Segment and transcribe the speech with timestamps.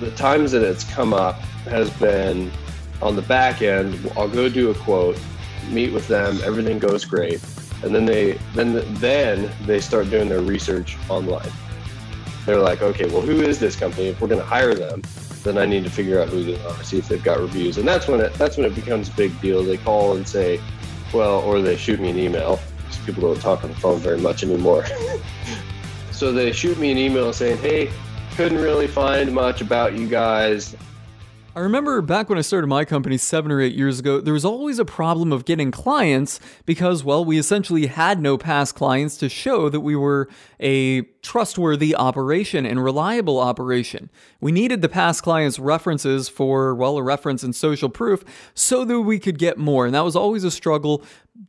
[0.00, 2.50] the times that it's come up has been
[3.02, 4.10] on the back end.
[4.16, 5.18] I'll go do a quote,
[5.68, 7.42] meet with them, everything goes great,
[7.82, 11.50] and then they then then they start doing their research online.
[12.46, 14.06] They're like, okay, well, who is this company?
[14.06, 15.02] If we're going to hire them,
[15.42, 17.86] then I need to figure out who they are, see if they've got reviews, and
[17.86, 19.62] that's when it that's when it becomes a big deal.
[19.62, 20.60] They call and say,
[21.12, 22.60] well, or they shoot me an email.
[23.04, 24.84] People don't talk on the phone very much anymore.
[26.10, 27.90] so they shoot me an email saying, hey,
[28.38, 30.76] couldn't really find much about you guys.
[31.56, 34.44] I remember back when I started my company seven or eight years ago, there was
[34.44, 39.28] always a problem of getting clients because, well, we essentially had no past clients to
[39.28, 40.28] show that we were
[40.60, 44.08] a trustworthy operation and reliable operation.
[44.40, 48.24] We needed the past clients' references for, well, a reference and social proof
[48.54, 49.84] so that we could get more.
[49.84, 51.02] And that was always a struggle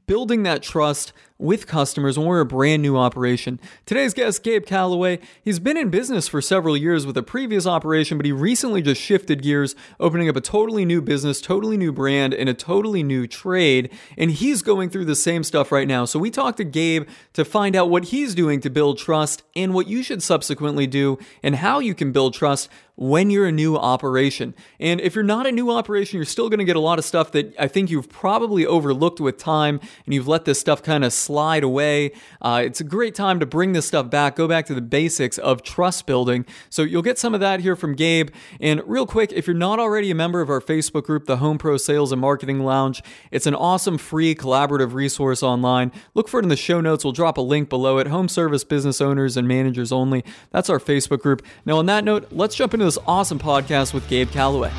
[0.05, 3.59] building that trust with customers when we're a brand new operation.
[3.85, 8.17] Today's guest, Gabe Callaway, he's been in business for several years with a previous operation,
[8.17, 12.33] but he recently just shifted gears, opening up a totally new business, totally new brand,
[12.33, 13.89] and a totally new trade.
[14.17, 16.03] And he's going through the same stuff right now.
[16.03, 19.73] So we talked to Gabe to find out what he's doing to build trust and
[19.73, 22.69] what you should subsequently do and how you can build trust
[22.99, 24.53] when you're a new operation.
[24.77, 27.05] And if you're not a new operation, you're still going to get a lot of
[27.05, 31.05] stuff that I think you've probably overlooked with time and you've let this stuff kind
[31.05, 32.11] of slide away.
[32.41, 35.37] Uh, it's a great time to bring this stuff back, go back to the basics
[35.37, 36.45] of trust building.
[36.69, 38.31] So you'll get some of that here from Gabe.
[38.59, 41.57] And real quick, if you're not already a member of our Facebook group, the Home
[41.57, 45.93] Pro Sales and Marketing Lounge, it's an awesome free collaborative resource online.
[46.15, 47.05] Look for it in the show notes.
[47.05, 48.07] We'll drop a link below it.
[48.07, 50.25] Home service business owners and managers only.
[50.51, 51.45] That's our Facebook group.
[51.65, 54.71] Now, on that note, let's jump into this awesome podcast with Gabe Callaway.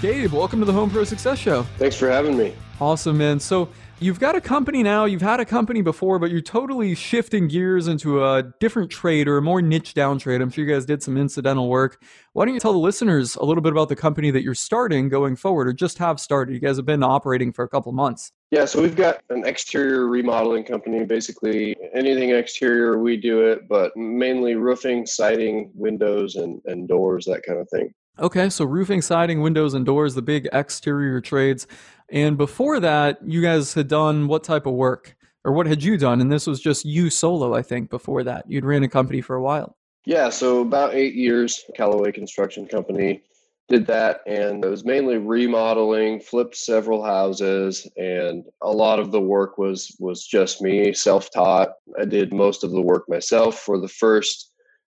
[0.00, 1.64] Gabe, welcome to the Home Pro Success Show.
[1.78, 2.54] Thanks for having me.
[2.80, 3.40] Awesome, man.
[3.40, 3.70] So,
[4.00, 7.86] you've got a company now, you've had a company before, but you're totally shifting gears
[7.86, 10.40] into a different trade or a more niche down trade.
[10.40, 12.02] I'm sure you guys did some incidental work.
[12.32, 15.08] Why don't you tell the listeners a little bit about the company that you're starting
[15.08, 16.54] going forward or just have started?
[16.54, 18.32] You guys have been operating for a couple months.
[18.50, 21.04] Yeah, so we've got an exterior remodeling company.
[21.04, 27.42] Basically, anything exterior, we do it, but mainly roofing, siding, windows, and, and doors, that
[27.46, 27.92] kind of thing.
[28.18, 31.66] Okay, so roofing, siding, windows, and doors, the big exterior trades.
[32.12, 35.16] And before that, you guys had done what type of work?
[35.42, 36.20] Or what had you done?
[36.20, 38.44] And this was just you solo, I think, before that.
[38.46, 39.76] You'd ran a company for a while.
[40.04, 43.22] Yeah, so about eight years, Callaway Construction Company
[43.70, 49.20] did that and it was mainly remodeling flipped several houses and a lot of the
[49.20, 53.88] work was was just me self-taught i did most of the work myself for the
[53.88, 54.50] first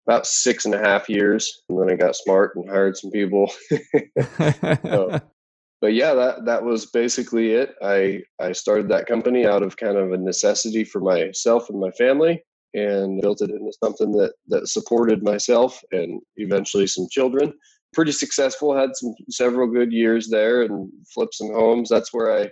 [0.06, 3.50] about six and a half years and then i got smart and hired some people
[4.84, 5.22] so,
[5.85, 9.97] but yeah that that was basically it i i started that company out of kind
[9.97, 12.41] of a necessity for myself and my family
[12.73, 17.53] and built it into something that that supported myself and eventually some children
[17.96, 18.78] pretty successful.
[18.78, 21.90] Had some several good years there and flipped some homes.
[21.90, 22.50] That's where I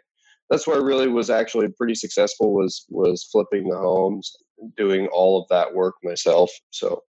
[0.50, 4.32] that's where I really was actually pretty successful was was flipping the homes,
[4.78, 6.50] doing all of that work myself.
[6.72, 7.04] So.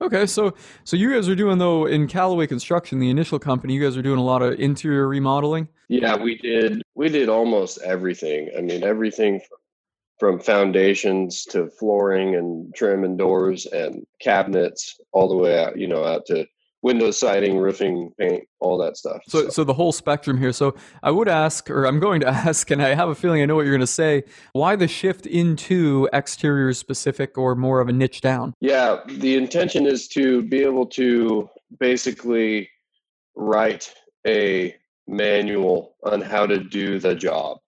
[0.00, 0.54] Okay, so
[0.84, 4.02] so you guys are doing though in Callaway Construction, the initial company, you guys are
[4.02, 5.68] doing a lot of interior remodeling.
[5.88, 6.82] Yeah, we did.
[6.94, 8.50] We did almost everything.
[8.56, 9.40] I mean, everything
[10.18, 15.86] from foundations to flooring and trim and doors and cabinets, all the way out, you
[15.86, 16.46] know, out to
[16.82, 19.20] window siding, roofing, paint, all that stuff.
[19.26, 20.52] So, so, so, the whole spectrum here.
[20.52, 23.46] So I would ask, or I'm going to ask, and I have a feeling I
[23.46, 24.24] know what you're going to say.
[24.52, 28.54] Why the shift into exterior specific or more of a niche down?
[28.60, 32.68] Yeah, the intention is to be able to basically
[33.34, 33.92] write
[34.26, 34.74] a
[35.06, 37.58] manual on how to do the job.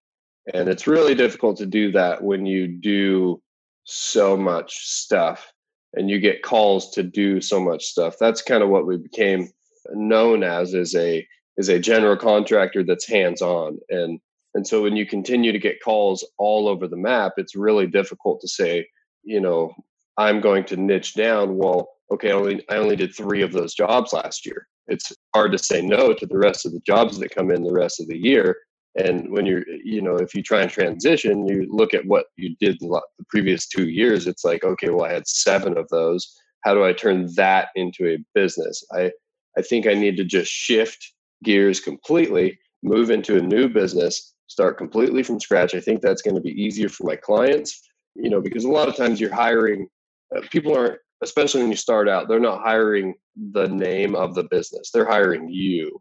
[0.52, 3.40] And it's really difficult to do that when you do
[3.84, 5.52] so much stuff
[5.94, 8.16] and you get calls to do so much stuff.
[8.18, 9.50] That's kind of what we became
[9.92, 14.20] known as is a is a general contractor that's hands on and
[14.54, 18.40] and so when you continue to get calls all over the map it's really difficult
[18.40, 18.86] to say
[19.22, 19.72] you know
[20.16, 23.74] i'm going to niche down well okay I only i only did 3 of those
[23.74, 27.34] jobs last year it's hard to say no to the rest of the jobs that
[27.34, 28.56] come in the rest of the year
[28.96, 32.56] and when you're you know if you try and transition you look at what you
[32.60, 36.36] did the previous two years it's like okay well i had seven of those.
[36.64, 38.84] How do i turn that into a business?
[38.92, 39.12] I
[39.56, 41.12] i think i need to just shift
[41.44, 45.76] gears completely move into a new business start completely from scratch.
[45.76, 47.80] I think that's going to be easier for my clients
[48.14, 49.86] you know because a lot of times you're hiring
[50.36, 53.14] uh, people aren't especially when you start out they're not hiring
[53.52, 54.90] the name of the business.
[54.90, 56.00] They're hiring you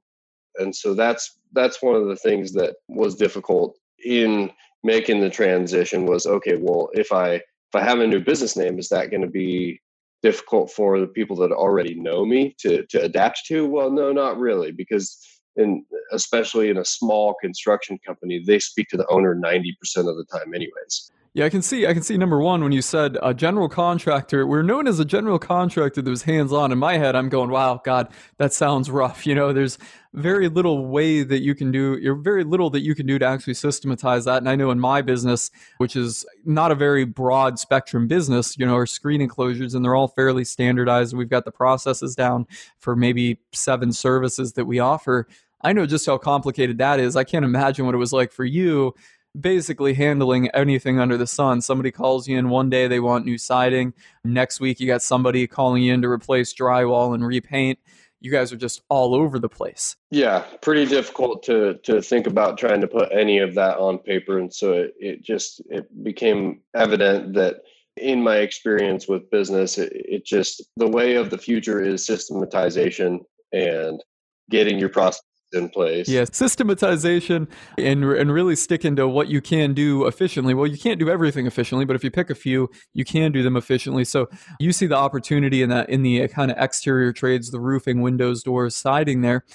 [0.57, 4.51] and so that's that's one of the things that was difficult in
[4.84, 8.80] making the transition was okay well if i if i have a new business name
[8.80, 9.80] is that going to be
[10.22, 13.68] difficult for the people that already know me to to adapt to?
[13.68, 15.18] Well, no, not really, because
[15.56, 20.25] in especially in a small construction company, they speak to the owner 90% of the
[20.31, 21.12] time anyways.
[21.36, 21.86] Yeah, I can see.
[21.86, 22.18] I can see.
[22.18, 26.10] Number one, when you said a general contractor, we're known as a general contractor that
[26.10, 26.72] was hands-on.
[26.72, 29.78] In my head, I'm going, "Wow, God, that sounds rough." You know, there's
[30.14, 32.00] very little way that you can do.
[32.02, 34.38] You're very little that you can do to actually systematize that.
[34.38, 38.66] And I know in my business, which is not a very broad spectrum business, you
[38.66, 41.16] know, our screen enclosures, and they're all fairly standardized.
[41.16, 42.48] We've got the processes down
[42.80, 45.28] for maybe seven services that we offer.
[45.62, 47.16] I know just how complicated that is.
[47.16, 48.96] I can't imagine what it was like for you
[49.40, 51.62] basically handling anything under the sun.
[51.62, 53.94] Somebody calls you in one day, they want new siding.
[54.24, 57.80] Next week, you got somebody calling you in to replace drywall and repaint.
[58.22, 59.96] You guys are just all over the place.
[60.12, 64.40] Yeah, pretty difficult to to think about trying to put any of that on paper,
[64.40, 67.62] and so it, it just it became evident that
[67.96, 73.22] in my experience with business, it, it just the way of the future is systematization
[73.54, 74.04] and
[74.50, 75.22] getting your process
[75.54, 76.07] in place.
[76.07, 77.48] Yeah, systematization
[77.78, 80.54] and and really sticking to what you can do efficiently.
[80.54, 83.44] Well, you can't do everything efficiently, but if you pick a few, you can do
[83.44, 84.06] them efficiently.
[84.06, 84.28] So
[84.60, 88.01] you see the opportunity in that in the uh, kind of exterior trades, the roofing,
[88.01, 89.46] windows, doors, siding there,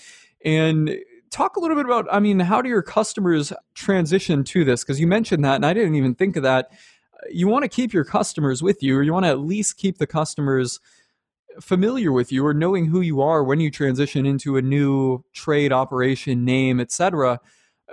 [0.44, 0.96] and
[1.31, 2.06] talk a little bit about.
[2.11, 4.82] I mean, how do your customers transition to this?
[4.82, 6.70] Because you mentioned that, and I didn't even think of that.
[7.31, 9.99] You want to keep your customers with you, or you want to at least keep
[9.99, 10.81] the customers
[11.61, 15.73] familiar with you or knowing who you are when you transition into a new trade
[15.73, 17.41] operation name etc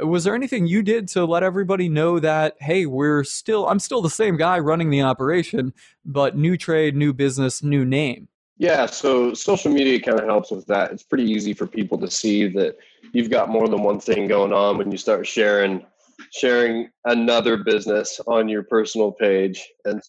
[0.02, 3.80] uh, was there anything you did to let everybody know that hey we're still i'm
[3.80, 5.74] still the same guy running the operation
[6.06, 8.28] but new trade new business new name?
[8.58, 10.92] Yeah so social media kind of helps with that.
[10.92, 12.78] It's pretty easy for people to see that
[13.12, 15.84] you've got more than one thing going on when you start sharing
[16.32, 20.00] sharing another business on your personal page and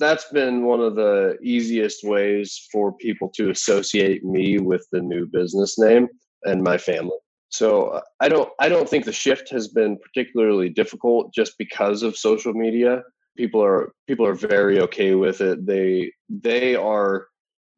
[0.00, 5.26] that's been one of the easiest ways for people to associate me with the new
[5.26, 6.08] business name
[6.44, 7.18] and my family.
[7.50, 12.16] So I don't I don't think the shift has been particularly difficult just because of
[12.16, 13.02] social media.
[13.36, 15.66] People are people are very okay with it.
[15.66, 17.26] They they are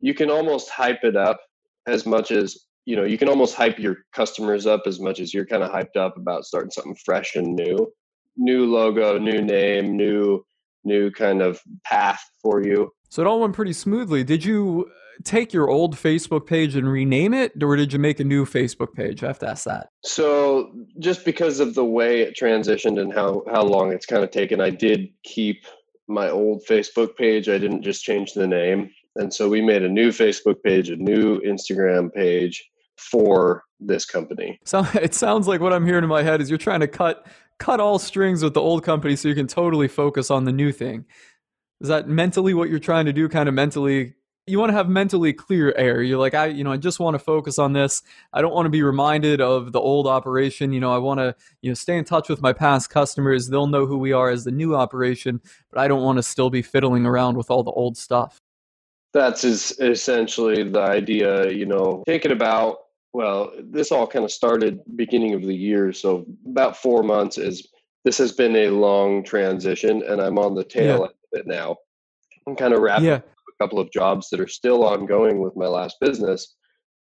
[0.00, 1.40] you can almost hype it up
[1.86, 5.34] as much as you know you can almost hype your customers up as much as
[5.34, 7.90] you're kind of hyped up about starting something fresh and new
[8.36, 10.44] new logo new name new
[10.84, 12.92] new kind of path for you.
[13.08, 14.24] So it all went pretty smoothly.
[14.24, 14.92] Did you uh,
[15.24, 18.94] take your old Facebook page and rename it, or did you make a new Facebook
[18.94, 19.22] page?
[19.22, 19.88] I have to ask that.
[20.04, 24.30] So just because of the way it transitioned and how how long it's kind of
[24.30, 25.66] taken, I did keep
[26.08, 27.48] my old Facebook page.
[27.48, 28.90] I didn't just change the name.
[29.16, 32.64] And so we made a new Facebook page, a new Instagram page
[32.96, 34.58] for this company.
[34.64, 37.26] So it sounds like what I'm hearing in my head is you're trying to cut
[37.62, 40.72] cut all strings with the old company so you can totally focus on the new
[40.72, 41.04] thing.
[41.80, 43.28] Is that mentally what you're trying to do?
[43.28, 44.14] Kind of mentally,
[44.48, 46.02] you want to have mentally clear air.
[46.02, 48.02] You're like, I, you know, I just want to focus on this.
[48.32, 50.72] I don't want to be reminded of the old operation.
[50.72, 53.48] You know, I want to, you know, stay in touch with my past customers.
[53.48, 56.50] They'll know who we are as the new operation, but I don't want to still
[56.50, 58.38] be fiddling around with all the old stuff.
[59.12, 61.50] That's is essentially the idea.
[61.50, 62.78] You know, thinking about
[63.12, 67.68] well, this all kind of started beginning of the year, so about four months is
[68.04, 70.92] this has been a long transition, and I'm on the tail yeah.
[70.94, 71.76] end of it now.
[72.46, 73.14] I'm kind of wrapping yeah.
[73.14, 76.56] up a couple of jobs that are still ongoing with my last business,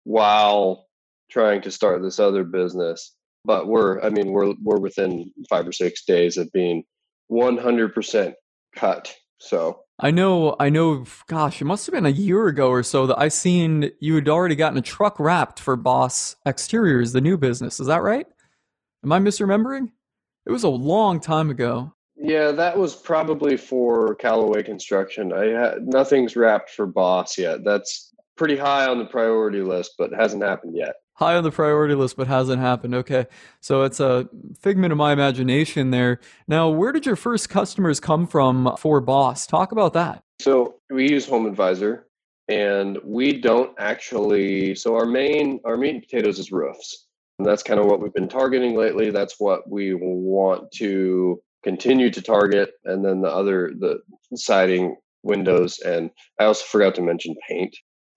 [0.05, 0.87] while
[1.31, 3.15] trying to start this other business.
[3.47, 6.85] But we're, I mean, we're we're within five or six days of being
[7.31, 8.35] 100%
[8.77, 9.15] cut.
[9.39, 11.05] So I know, I know.
[11.29, 14.29] Gosh, it must have been a year ago or so that I seen you had
[14.29, 17.79] already gotten a truck wrapped for Boss Exteriors, the new business.
[17.79, 18.27] Is that right?
[19.05, 19.91] Am I misremembering?
[20.47, 21.93] It was a long time ago.
[22.17, 25.33] Yeah, that was probably for Callaway Construction.
[25.33, 27.65] I had nothing's wrapped for Boss yet.
[27.65, 31.95] That's pretty high on the priority list, but hasn't happened yet high on the priority
[31.95, 32.95] list but hasn't happened.
[32.95, 33.27] Okay.
[33.61, 34.29] So it's a
[34.61, 36.21] figment of my imagination there.
[36.47, 39.47] Now, where did your first customers come from for Boss?
[39.47, 40.23] Talk about that.
[40.41, 42.07] So we use Home Advisor
[42.49, 47.07] and we don't actually so our main our meat and potatoes is roofs.
[47.39, 49.11] And that's kind of what we've been targeting lately.
[49.11, 52.73] That's what we want to continue to target.
[52.85, 54.01] And then the other the
[54.37, 57.75] siding, windows, and I also forgot to mention paint.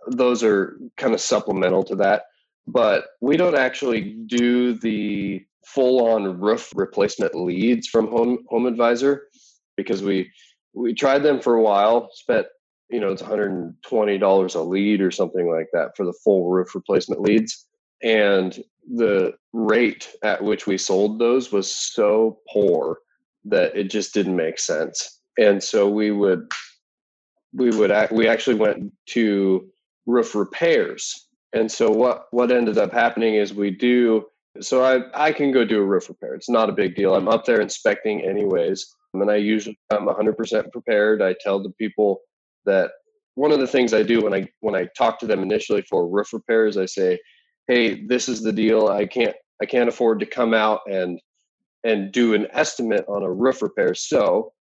[0.08, 2.24] Those are kind of supplemental to that
[2.68, 9.28] but we don't actually do the full on roof replacement leads from home home advisor
[9.76, 10.30] because we
[10.74, 12.48] we tried them for a while spent
[12.90, 17.22] you know it's $120 a lead or something like that for the full roof replacement
[17.22, 17.66] leads
[18.04, 18.64] and
[18.96, 23.00] the rate at which we sold those was so poor
[23.44, 26.48] that it just didn't make sense and so we would
[27.54, 29.68] we would we actually went to
[30.06, 31.27] roof repairs.
[31.54, 34.26] And so what what ended up happening is we do
[34.62, 36.34] so I I can go do a roof repair.
[36.36, 37.16] It's not a big deal.
[37.16, 41.22] I'm up there inspecting anyways, and I usually I'm 100% prepared.
[41.22, 42.22] I tell the people
[42.66, 42.92] that
[43.36, 46.08] one of the things I do when I when I talk to them initially for
[46.08, 47.20] roof repairs, I say,
[47.68, 48.88] "Hey, this is the deal.
[48.88, 51.20] I can't I can't afford to come out and
[51.84, 53.94] and do an estimate on a roof repair.
[53.94, 54.54] So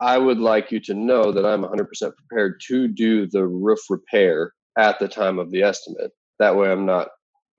[0.00, 1.86] I would like you to know that I'm 100%
[2.16, 6.12] prepared to do the roof repair at the time of the estimate.
[6.42, 7.10] That way, I'm not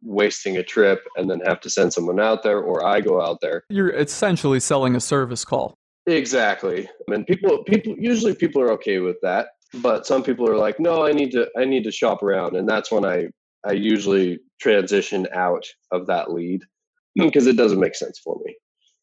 [0.01, 3.39] wasting a trip and then have to send someone out there or I go out
[3.39, 3.63] there.
[3.69, 5.73] You're essentially selling a service call.
[6.05, 6.89] Exactly.
[7.07, 11.07] And people people usually people are okay with that, but some people are like, "No,
[11.07, 13.29] I need to I need to shop around." And that's when I
[13.65, 16.63] I usually transition out of that lead
[17.15, 18.53] because it doesn't make sense for me.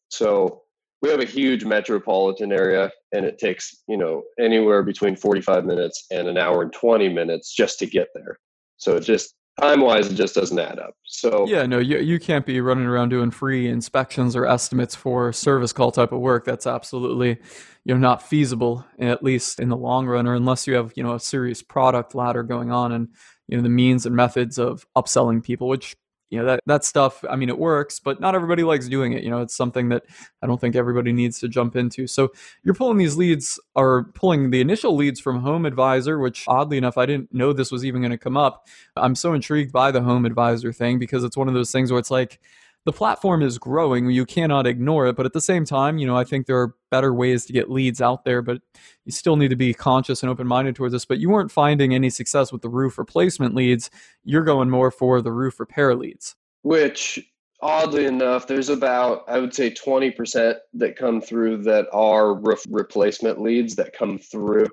[0.09, 0.61] So
[1.01, 6.05] we have a huge metropolitan area and it takes you know anywhere between 45 minutes
[6.11, 8.37] and an hour and 20 minutes just to get there
[8.77, 10.95] so it just time wise it just doesn't add up.
[11.03, 15.31] So yeah no you, you can't be running around doing free inspections or estimates for
[15.31, 16.45] service call type of work.
[16.45, 17.37] That's absolutely
[17.85, 21.03] you know not feasible at least in the long run or unless you have you
[21.03, 23.09] know a serious product ladder going on and
[23.47, 25.95] you know the means and methods of upselling people which
[26.31, 29.23] you know that that stuff i mean it works but not everybody likes doing it
[29.23, 30.03] you know it's something that
[30.41, 32.07] i don't think everybody needs to jump into.
[32.07, 32.31] So
[32.63, 36.97] you're pulling these leads or pulling the initial leads from home advisor which oddly enough
[36.97, 38.67] i didn't know this was even going to come up.
[38.95, 41.99] I'm so intrigued by the home advisor thing because it's one of those things where
[41.99, 42.39] it's like
[42.85, 44.09] the platform is growing.
[44.09, 45.15] You cannot ignore it.
[45.15, 47.69] But at the same time, you know, I think there are better ways to get
[47.69, 48.61] leads out there, but
[49.05, 51.05] you still need to be conscious and open minded towards this.
[51.05, 53.91] But you weren't finding any success with the roof replacement leads.
[54.23, 56.35] You're going more for the roof repair leads.
[56.63, 57.19] Which
[57.61, 63.39] oddly enough, there's about, I would say 20% that come through that are roof replacement
[63.39, 64.67] leads that come through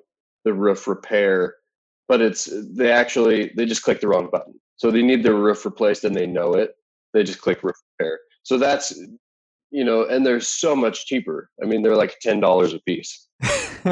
[0.45, 1.57] the roof repair.
[2.09, 4.59] But it's, they actually, they just click the wrong button.
[4.77, 6.78] So they need their roof replaced and they know it
[7.19, 8.21] they just click repair.
[8.45, 8.99] So that's
[9.71, 11.51] you know, and they're so much cheaper.
[11.63, 13.27] I mean, they're like ten dollars a piece.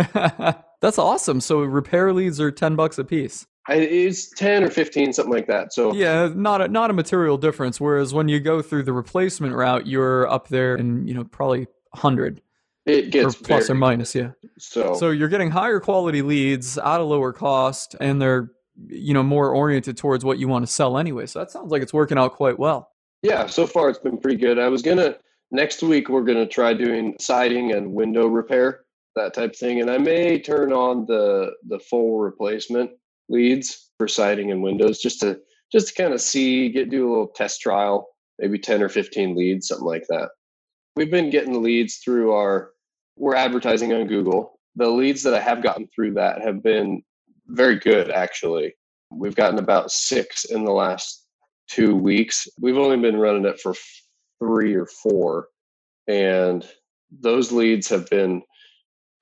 [0.81, 1.41] that's awesome.
[1.41, 3.47] So repair leads are ten bucks a piece.
[3.69, 5.73] it's ten or fifteen, something like that.
[5.73, 7.81] So yeah, not a, not a material difference.
[7.81, 11.67] Whereas when you go through the replacement route, you're up there and you know probably
[11.95, 12.41] hundred.
[12.87, 14.31] It gets or plus or minus, yeah.
[14.59, 18.53] So so you're getting higher quality leads at a lower cost, and they're
[18.89, 21.27] you know more oriented towards what you want to sell anyway.
[21.27, 22.91] So that sounds like it's working out quite well.
[23.23, 24.59] Yeah, so far it's been pretty good.
[24.59, 25.17] I was gonna
[25.51, 29.99] next week we're gonna try doing siding and window repair, that type thing, and I
[29.99, 32.91] may turn on the the full replacement
[33.29, 35.41] leads for siding and windows just to
[35.73, 38.09] just to kind of see, get do a little test trial,
[38.39, 40.31] maybe ten or fifteen leads, something like that.
[40.95, 42.71] We've been getting leads through our
[43.17, 44.61] we're advertising on Google.
[44.77, 47.03] The leads that I have gotten through that have been
[47.49, 48.75] very good actually.
[49.11, 51.26] We've gotten about six in the last
[51.69, 52.49] two weeks.
[52.61, 53.75] We've only been running it for
[54.39, 55.49] three or four,
[56.07, 56.67] and
[57.11, 58.43] those leads have been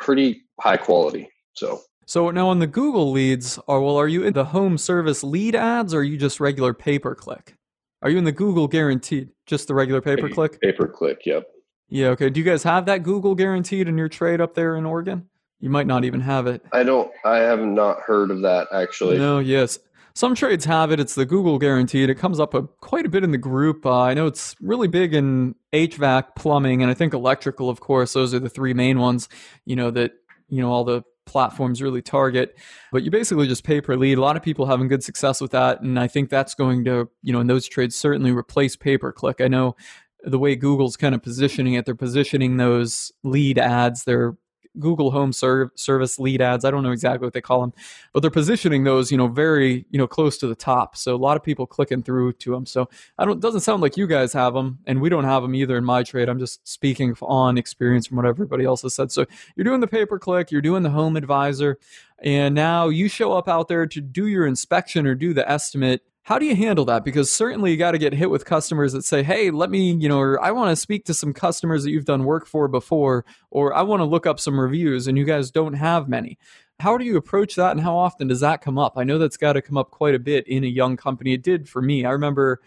[0.01, 1.29] pretty high quality.
[1.55, 1.81] So.
[2.07, 5.55] So now on the Google leads, are well, are you in the home service lead
[5.55, 7.57] ads, or are you just regular pay per click?
[8.03, 10.61] Are you in the Google guaranteed, just the regular pay per click?
[10.61, 11.49] Pay per click, yep.
[11.89, 12.29] Yeah, okay.
[12.29, 15.29] Do you guys have that Google guaranteed in your trade up there in Oregon?
[15.61, 16.63] You might not even have it.
[16.73, 17.11] I don't.
[17.25, 19.17] I have not heard of that actually.
[19.17, 19.39] No.
[19.39, 19.79] Yes.
[20.17, 21.01] Some trades have it.
[21.01, 22.09] It's the Google guaranteed.
[22.09, 23.85] It comes up a, quite a bit in the group.
[23.85, 28.13] Uh, I know it's really big in HVAC, plumbing, and I think electrical, of course.
[28.13, 29.29] Those are the three main ones,
[29.65, 30.13] you know, that,
[30.49, 32.57] you know, all the platforms really target.
[32.93, 34.19] But you basically just pay per lead.
[34.19, 35.81] A lot of people having good success with that.
[35.81, 39.11] And I think that's going to, you know, in those trades certainly replace pay per
[39.11, 39.41] click.
[39.41, 39.75] I know
[40.23, 44.37] the way Google's kind of positioning it, they're positioning those lead ads, they're
[44.79, 46.65] Google Home serv- Service lead ads.
[46.65, 47.73] I don't know exactly what they call them,
[48.13, 50.97] but they're positioning those, you know, very, you know, close to the top.
[50.97, 52.67] So a lot of people clicking through to them.
[52.67, 52.89] So
[53.19, 53.41] I don't.
[53.41, 56.03] Doesn't sound like you guys have them, and we don't have them either in my
[56.03, 56.29] trade.
[56.29, 59.13] I'm just speaking on experience from what everybody else has said.
[59.13, 59.27] So
[59.57, 61.79] you're doing the pay per click, you're doing the Home Advisor,
[62.21, 66.03] and now you show up out there to do your inspection or do the estimate
[66.25, 67.05] how do you handle that?
[67.05, 70.09] Because certainly you got to get hit with customers that say, hey, let me, you
[70.09, 73.27] know, or I want to speak to some customers that you've done work for before,
[73.51, 76.39] or I want to look up some reviews and you guys don't have many.
[76.81, 78.95] How do you approach that and how often does that come up?
[78.97, 81.35] I know that's got to come up quite a bit in a young company.
[81.35, 82.07] It did for me.
[82.07, 82.63] I remember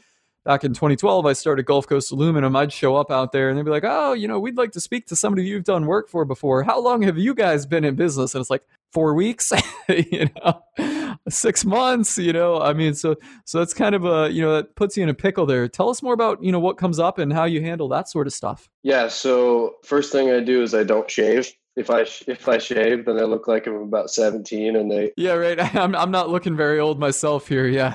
[0.46, 2.56] back in 2012, I started Gulf Coast Aluminum.
[2.56, 4.80] I'd show up out there and they'd be like, oh, you know, we'd like to
[4.80, 6.62] speak to somebody you've done work for before.
[6.62, 8.36] How long have you guys been in business?
[8.36, 9.52] And it's like, four weeks,
[9.90, 14.42] you know six months you know i mean so so that's kind of a you
[14.42, 16.78] know that puts you in a pickle there tell us more about you know what
[16.78, 20.40] comes up and how you handle that sort of stuff yeah so first thing i
[20.40, 23.76] do is i don't shave if I if I shave, then I look like I'm
[23.76, 25.60] about 17, and they yeah right.
[25.76, 27.68] I'm I'm not looking very old myself here.
[27.68, 27.94] Yeah.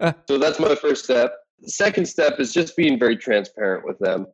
[0.26, 1.34] so that's my first step.
[1.60, 4.26] The second step is just being very transparent with them.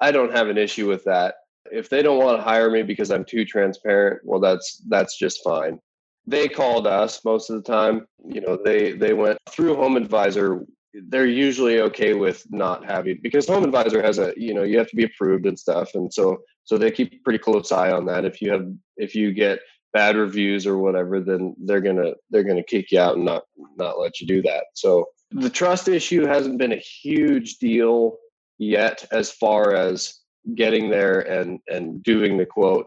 [0.00, 1.36] I don't have an issue with that.
[1.70, 5.44] If they don't want to hire me because I'm too transparent, well, that's that's just
[5.44, 5.78] fine.
[6.26, 8.06] They called us most of the time.
[8.24, 10.64] You know, they they went through Home Advisor.
[10.94, 14.88] They're usually okay with not having because home advisor has a you know you have
[14.90, 15.94] to be approved and stuff.
[15.94, 18.26] And so so they keep pretty close eye on that.
[18.26, 18.66] If you have
[18.98, 19.60] if you get
[19.92, 23.44] bad reviews or whatever then they're gonna they're gonna kick you out and not
[23.76, 24.64] not let you do that.
[24.74, 28.18] So the trust issue hasn't been a huge deal
[28.58, 30.20] yet as far as
[30.54, 32.86] getting there and and doing the quote.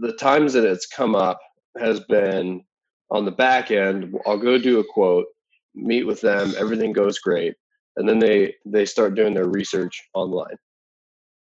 [0.00, 1.38] The times that it's come up
[1.78, 2.62] has been
[3.10, 5.26] on the back end i'll go do a quote
[5.74, 7.54] meet with them, everything goes great,
[7.96, 10.56] and then they they start doing their research online.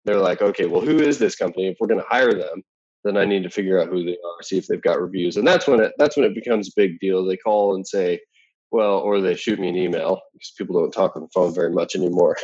[0.05, 1.69] They're like, okay, well, who is this company?
[1.69, 2.62] If we're going to hire them,
[3.05, 5.47] then I need to figure out who they are, see if they've got reviews, and
[5.47, 7.25] that's when it that's when it becomes a big deal.
[7.25, 8.21] They call and say,
[8.71, 11.73] well, or they shoot me an email because people don't talk on the phone very
[11.73, 12.37] much anymore.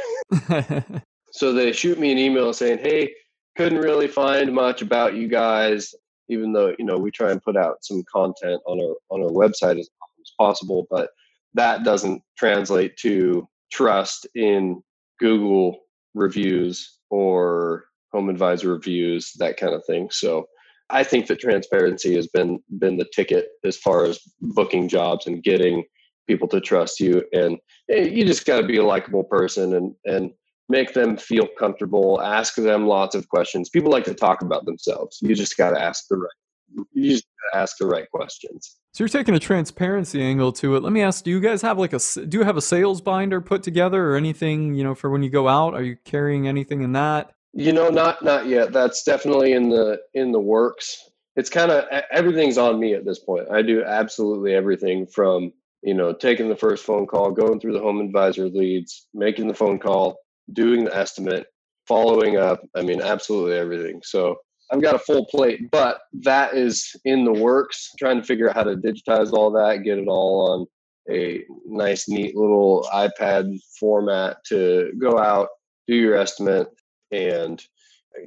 [1.33, 3.13] so they shoot me an email saying, hey,
[3.57, 5.95] couldn't really find much about you guys,
[6.29, 9.31] even though you know we try and put out some content on our on our
[9.31, 11.11] website as, often as possible, but
[11.55, 14.83] that doesn't translate to trust in
[15.19, 15.81] Google
[16.15, 20.09] reviews or home advisor reviews, that kind of thing.
[20.11, 20.47] So
[20.91, 25.43] I think that transparency has been been the ticket as far as booking jobs and
[25.43, 25.85] getting
[26.27, 27.23] people to trust you.
[27.33, 27.59] And
[27.91, 30.31] eh, you just got to be a likable person and and
[30.69, 32.21] make them feel comfortable.
[32.21, 33.69] Ask them lots of questions.
[33.69, 35.19] People like to talk about themselves.
[35.21, 36.87] You just got to ask the right.
[36.93, 38.77] You just ask the right questions.
[38.93, 40.83] So you're taking a transparency angle to it.
[40.83, 43.41] Let me ask: Do you guys have like a do you have a sales binder
[43.41, 44.75] put together or anything?
[44.75, 47.33] You know, for when you go out, are you carrying anything in that?
[47.53, 48.73] You know, not not yet.
[48.73, 51.11] That's definitely in the in the works.
[51.37, 53.49] It's kind of everything's on me at this point.
[53.51, 55.53] I do absolutely everything from
[55.83, 59.55] you know taking the first phone call, going through the home advisor leads, making the
[59.55, 60.17] phone call,
[60.53, 61.47] doing the estimate,
[61.87, 62.61] following up.
[62.75, 64.01] I mean, absolutely everything.
[64.05, 64.37] So
[64.71, 67.91] I've got a full plate, but that is in the works.
[67.99, 70.67] Trying to figure out how to digitize all that, get it all on
[71.15, 75.49] a nice, neat little iPad format to go out,
[75.87, 76.69] do your estimate,
[77.13, 77.63] and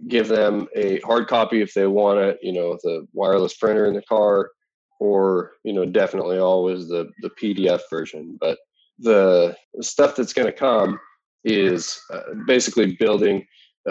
[0.08, 2.38] give them a hard copy if they want it.
[2.42, 4.52] You know, the wireless printer in the car,
[5.00, 8.38] or you know, definitely always the the PDF version.
[8.40, 8.60] But
[9.00, 11.00] the stuff that's going to come
[11.44, 13.46] is uh, basically building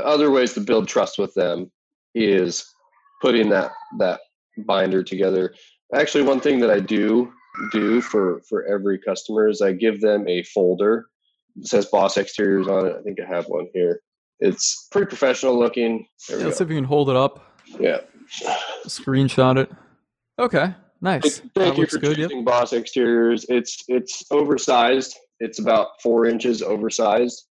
[0.05, 1.71] other ways to build trust with them
[2.15, 2.67] is
[3.23, 4.21] putting that that
[4.67, 5.55] binder together.
[5.95, 7.33] Actually, one thing that I do
[7.73, 11.07] do for for every customer is I give them a folder.
[11.57, 12.97] It says Boss Exteriors on it.
[12.99, 14.01] I think I have one here.
[14.41, 16.07] It's pretty professional looking.
[16.29, 17.55] Yeah, let's see if you can hold it up.
[17.81, 18.01] Yeah.
[18.87, 19.73] Screenshot it.
[20.39, 20.75] Okay.
[21.01, 21.39] Nice.
[21.39, 22.47] Thank that you for good, choosing yep.
[22.47, 23.47] Boss Exteriors.
[23.49, 25.17] It's it's oversized.
[25.41, 27.47] It's about four inches oversized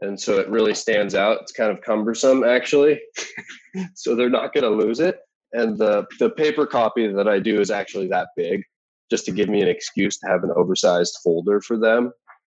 [0.00, 1.38] and so it really stands out.
[1.42, 3.00] It's kind of cumbersome actually,
[3.94, 5.20] so they're not going to lose it.
[5.52, 8.62] And the the paper copy that I do is actually that big,
[9.10, 12.12] just to give me an excuse to have an oversized folder for them.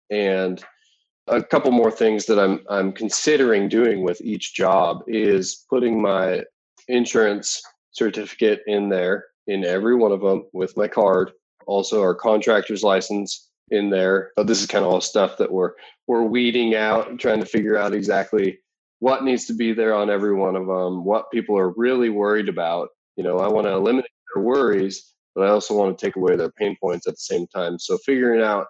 [0.09, 0.63] And
[1.27, 6.43] a couple more things that I'm I'm considering doing with each job is putting my
[6.87, 7.61] insurance
[7.91, 11.31] certificate in there in every one of them with my card.
[11.67, 14.31] Also, our contractor's license in there.
[14.35, 15.73] But this is kind of all stuff that we're
[16.07, 18.59] we're weeding out and trying to figure out exactly
[18.99, 22.49] what needs to be there on every one of them, what people are really worried
[22.49, 22.89] about.
[23.15, 26.35] You know, I want to eliminate their worries, but I also want to take away
[26.35, 27.79] their pain points at the same time.
[27.79, 28.67] So figuring out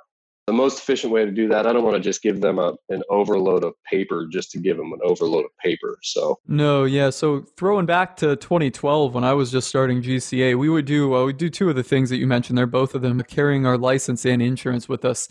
[0.50, 2.74] the most efficient way to do that i don't want to just give them a,
[2.90, 7.12] an overload of paper just to give them an overload of paper so no yeah
[7.12, 11.24] so throwing back to 2012 when i was just starting gca we would do uh,
[11.24, 13.78] we do two of the things that you mentioned there both of them carrying our
[13.78, 15.30] license and insurance with us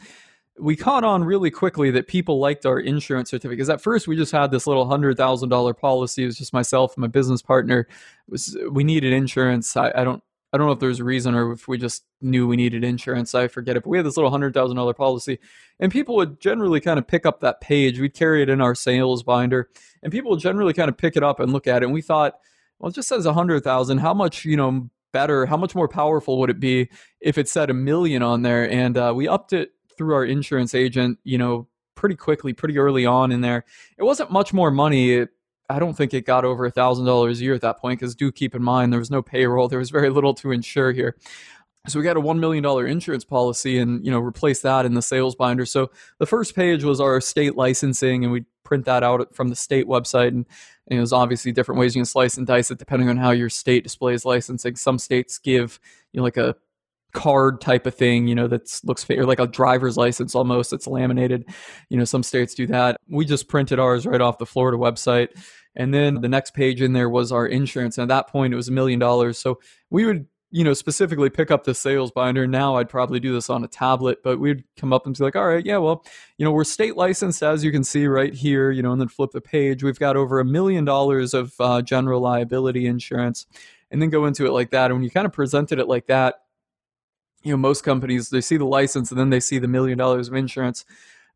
[0.61, 3.69] we caught on really quickly that people liked our insurance certificates.
[3.69, 6.25] At first, we just had this little hundred thousand dollar policy.
[6.25, 7.87] It was just myself and my business partner.
[8.27, 9.77] It was we needed insurance.
[9.77, 10.21] I, I don't
[10.53, 13.35] I don't know if there's a reason or if we just knew we needed insurance.
[13.35, 13.83] I forget it.
[13.83, 15.39] But we had this little hundred thousand dollar policy,
[15.79, 18.01] and people would generally kind of pick up that page.
[18.01, 19.69] We'd carry it in our sales binder,
[20.03, 21.87] and people would generally kind of pick it up and look at it.
[21.87, 22.39] And we thought,
[22.79, 23.99] well, it just says a hundred thousand.
[23.99, 25.45] How much, you know, better?
[25.45, 26.89] How much more powerful would it be
[27.21, 28.71] if it said a million on there?
[28.71, 31.19] And uh, we upped it through our insurance agent.
[31.25, 33.65] You know, pretty quickly, pretty early on in there.
[33.99, 35.13] It wasn't much more money.
[35.15, 35.31] It,
[35.69, 38.15] I don't think it got over a thousand dollars a year at that point because
[38.15, 41.17] do keep in mind there was no payroll, there was very little to insure here.
[41.87, 44.95] So we got a one million dollar insurance policy and you know replace that in
[44.95, 45.67] the sales binder.
[45.67, 49.57] So the first page was our state licensing and we print that out from the
[49.57, 50.29] state website.
[50.29, 50.45] And,
[50.89, 53.49] and there's obviously different ways you can slice and dice it depending on how your
[53.49, 54.77] state displays licensing.
[54.77, 55.81] Some states give
[56.13, 56.57] you know like a
[57.13, 60.73] card type of thing, you know, that looks fair, like a driver's license almost.
[60.73, 61.47] It's laminated.
[61.89, 62.97] You know, some states do that.
[63.09, 65.29] We just printed ours right off the Florida website.
[65.77, 67.99] And then the next page in there was our insurance.
[67.99, 69.39] And at that point, it was a million dollars.
[69.39, 72.47] So we would, you know, specifically pick up the sales binder.
[72.47, 75.37] Now I'd probably do this on a tablet, but we'd come up and be like,
[75.37, 76.05] all right, yeah, well,
[76.37, 79.09] you know, we're state licensed, as you can see right here, you know, and then
[79.09, 79.85] flip the page.
[79.85, 83.47] We've got over a million dollars of uh, general liability insurance.
[83.91, 84.87] And then go into it like that.
[84.87, 86.43] And when you kind of presented it like that,
[87.43, 90.29] you know most companies they see the license and then they see the million dollars
[90.29, 90.85] of insurance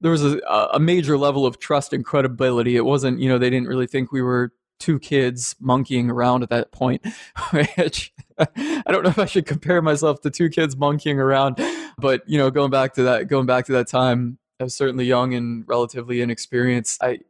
[0.03, 0.38] there was a,
[0.75, 2.77] a major level of trust and credibility.
[2.77, 6.51] It wasn't you know they didn't really think we were two kids monkeying around at
[6.51, 7.07] that point
[7.53, 11.57] which i don't know if i should compare myself to two kids monkeying around
[11.99, 15.05] but you know going back to that going back to that time i was certainly
[15.05, 17.01] young and relatively inexperienced.
[17.01, 17.21] I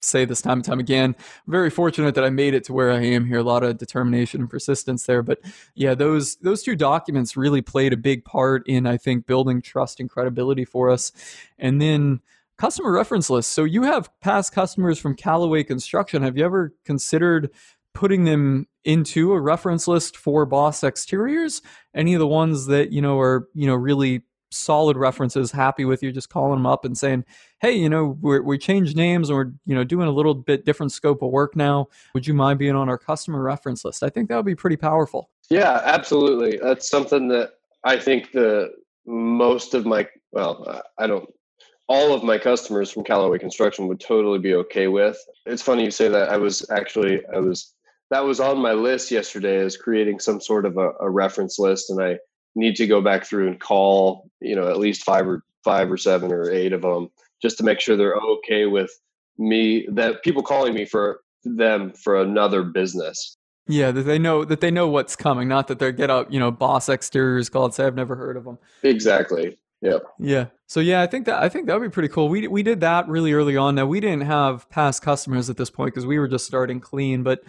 [0.00, 1.14] say this time and time again.
[1.46, 3.38] I'm very fortunate that I made it to where I am here.
[3.38, 5.22] A lot of determination and persistence there.
[5.22, 5.40] But
[5.74, 10.00] yeah, those those two documents really played a big part in I think building trust
[10.00, 11.12] and credibility for us.
[11.58, 12.20] And then
[12.58, 13.52] customer reference lists.
[13.52, 16.22] So you have past customers from Callaway Construction.
[16.22, 17.50] Have you ever considered
[17.94, 21.62] putting them into a reference list for Boss Exteriors?
[21.94, 26.02] Any of the ones that you know are you know really solid references, happy with
[26.02, 27.24] you, just calling them up and saying,
[27.60, 30.92] "Hey, you know, we're, we changed names, or you know, doing a little bit different
[30.92, 31.88] scope of work now.
[32.14, 34.76] Would you mind being on our customer reference list?" I think that would be pretty
[34.76, 35.30] powerful.
[35.50, 36.58] Yeah, absolutely.
[36.62, 37.52] That's something that
[37.84, 38.72] I think the
[39.06, 41.28] most of my well, I don't.
[41.88, 45.18] All of my customers from Callaway Construction would totally be okay with.
[45.46, 46.28] It's funny you say that.
[46.28, 47.74] I was actually I was
[48.10, 51.90] that was on my list yesterday as creating some sort of a, a reference list,
[51.90, 52.18] and I
[52.54, 55.96] need to go back through and call, you know, at least five or five or
[55.96, 57.10] seven or eight of them
[57.42, 58.90] just to make sure they're okay with
[59.38, 63.36] me that people calling me for them for another business.
[63.66, 66.40] Yeah, that they know that they know what's coming, not that they're get up, you
[66.40, 68.58] know, boss exteriors called say I've never heard of them.
[68.82, 69.58] Exactly.
[69.82, 70.04] Yep.
[70.18, 70.46] Yeah.
[70.66, 72.28] So yeah, I think that I think that would be pretty cool.
[72.28, 73.74] We we did that really early on.
[73.74, 77.22] Now we didn't have past customers at this point because we were just starting clean,
[77.22, 77.42] but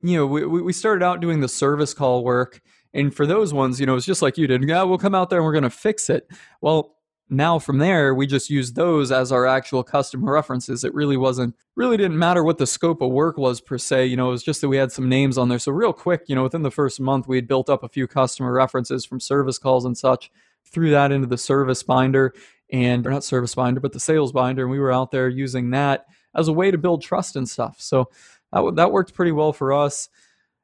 [0.00, 2.62] you know, we we started out doing the service call work
[2.94, 4.62] and for those ones, you know, it's just like you did.
[4.62, 6.30] Yeah, we'll come out there and we're going to fix it.
[6.60, 6.96] Well,
[7.28, 10.84] now from there, we just use those as our actual customer references.
[10.84, 14.06] It really wasn't, really didn't matter what the scope of work was per se.
[14.06, 15.58] You know, it was just that we had some names on there.
[15.58, 18.06] So real quick, you know, within the first month, we had built up a few
[18.06, 20.30] customer references from service calls and such.
[20.66, 22.34] Threw that into the service binder
[22.70, 25.70] and or not service binder, but the sales binder, and we were out there using
[25.70, 27.80] that as a way to build trust and stuff.
[27.80, 28.10] So
[28.52, 30.08] that that worked pretty well for us.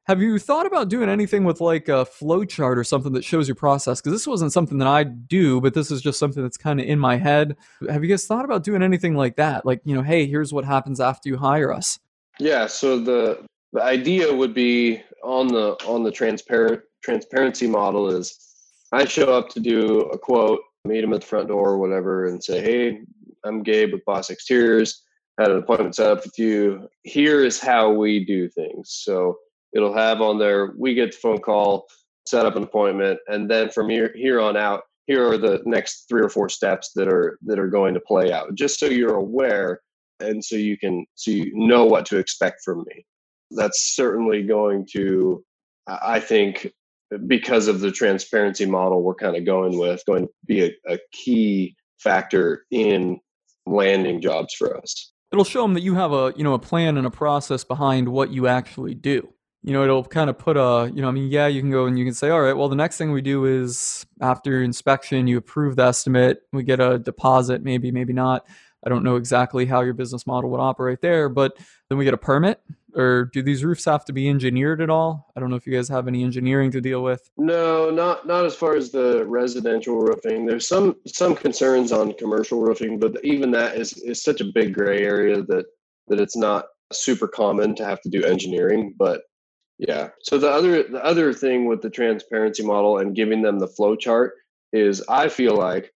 [0.05, 3.47] Have you thought about doing anything with like a flow chart or something that shows
[3.47, 4.01] your process?
[4.01, 6.87] Because this wasn't something that I do, but this is just something that's kind of
[6.87, 7.55] in my head.
[7.87, 9.63] Have you guys thought about doing anything like that?
[9.65, 11.99] Like, you know, hey, here's what happens after you hire us.
[12.39, 12.65] Yeah.
[12.65, 18.37] So the the idea would be on the on the transparent transparency model is
[18.91, 22.25] I show up to do a quote, meet them at the front door or whatever,
[22.25, 23.01] and say, hey,
[23.43, 25.03] I'm Gabe with Boss Exteriors.
[25.39, 26.89] Had an appointment set up with you.
[27.03, 28.89] Here is how we do things.
[28.89, 29.37] So
[29.73, 31.87] it'll have on there we get the phone call
[32.25, 36.05] set up an appointment and then from here here on out here are the next
[36.07, 39.15] three or four steps that are that are going to play out just so you're
[39.15, 39.81] aware
[40.19, 43.05] and so you can so you know what to expect from me.
[43.51, 45.43] That's certainly going to
[45.87, 46.71] i think
[47.27, 50.99] because of the transparency model we're kind of going with going to be a, a
[51.11, 53.19] key factor in
[53.65, 55.11] landing jobs for us.
[55.31, 58.09] It'll show them that you have a you know a plan and a process behind
[58.09, 61.29] what you actually do you know, it'll kind of put a, you know, I mean,
[61.29, 63.21] yeah, you can go and you can say, all right, well, the next thing we
[63.21, 68.45] do is after inspection, you approve the estimate, we get a deposit, maybe, maybe not.
[68.83, 71.55] I don't know exactly how your business model would operate there, but
[71.89, 72.59] then we get a permit.
[72.95, 75.31] Or do these roofs have to be engineered at all?
[75.35, 77.29] I don't know if you guys have any engineering to deal with.
[77.37, 80.45] No, not not as far as the residential roofing.
[80.45, 84.73] There's some some concerns on commercial roofing, but even that is is such a big
[84.73, 85.67] gray area that
[86.09, 88.93] that it's not super common to have to do engineering.
[88.97, 89.21] But
[89.81, 90.09] yeah.
[90.21, 93.95] So the other the other thing with the transparency model and giving them the flow
[93.95, 94.35] chart
[94.71, 95.91] is I feel like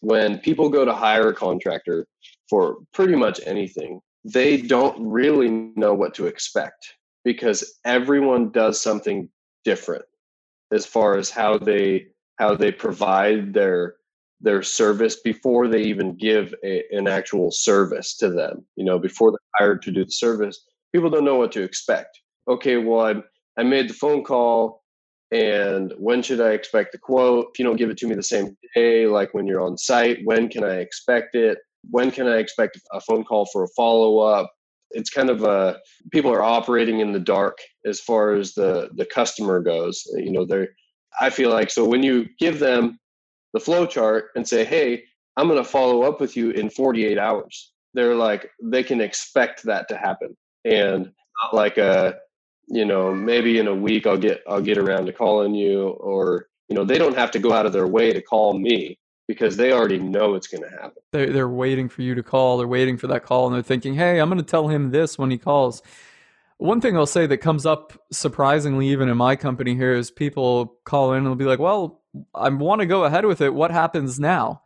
[0.00, 2.04] when people go to hire a contractor
[2.50, 9.28] for pretty much anything, they don't really know what to expect because everyone does something
[9.64, 10.04] different
[10.72, 12.08] as far as how they
[12.40, 13.94] how they provide their
[14.40, 19.30] their service before they even give a, an actual service to them you know before
[19.30, 23.60] they're hired to do the service people don't know what to expect okay, well, I,
[23.60, 24.82] I made the phone call
[25.30, 27.48] and when should I expect the quote?
[27.52, 30.18] If you don't give it to me the same day, like when you're on site,
[30.24, 31.58] when can I expect it?
[31.90, 34.52] when can I expect a phone call for a follow up?
[34.90, 35.78] It's kind of a
[36.10, 40.02] people are operating in the dark as far as the the customer goes.
[40.14, 40.68] You know, they're
[41.20, 42.98] I feel like so when you give them
[43.54, 45.04] the flow chart and say, "Hey,
[45.36, 49.62] I'm going to follow up with you in 48 hours," they're like they can expect
[49.64, 51.10] that to happen, and
[51.42, 52.16] not like a
[52.72, 56.48] you know maybe in a week I'll get I'll get around to calling you, or
[56.68, 59.56] you know they don't have to go out of their way to call me because
[59.56, 61.02] they already know it's going to happen.
[61.12, 62.58] They're, they're waiting for you to call.
[62.58, 65.16] They're waiting for that call and they're thinking, hey, I'm going to tell him this
[65.16, 65.80] when he calls.
[66.58, 70.76] One thing I'll say that comes up surprisingly, even in my company here, is people
[70.84, 72.02] call in and they'll be like, well,
[72.34, 73.54] I want to go ahead with it.
[73.54, 74.62] What happens now?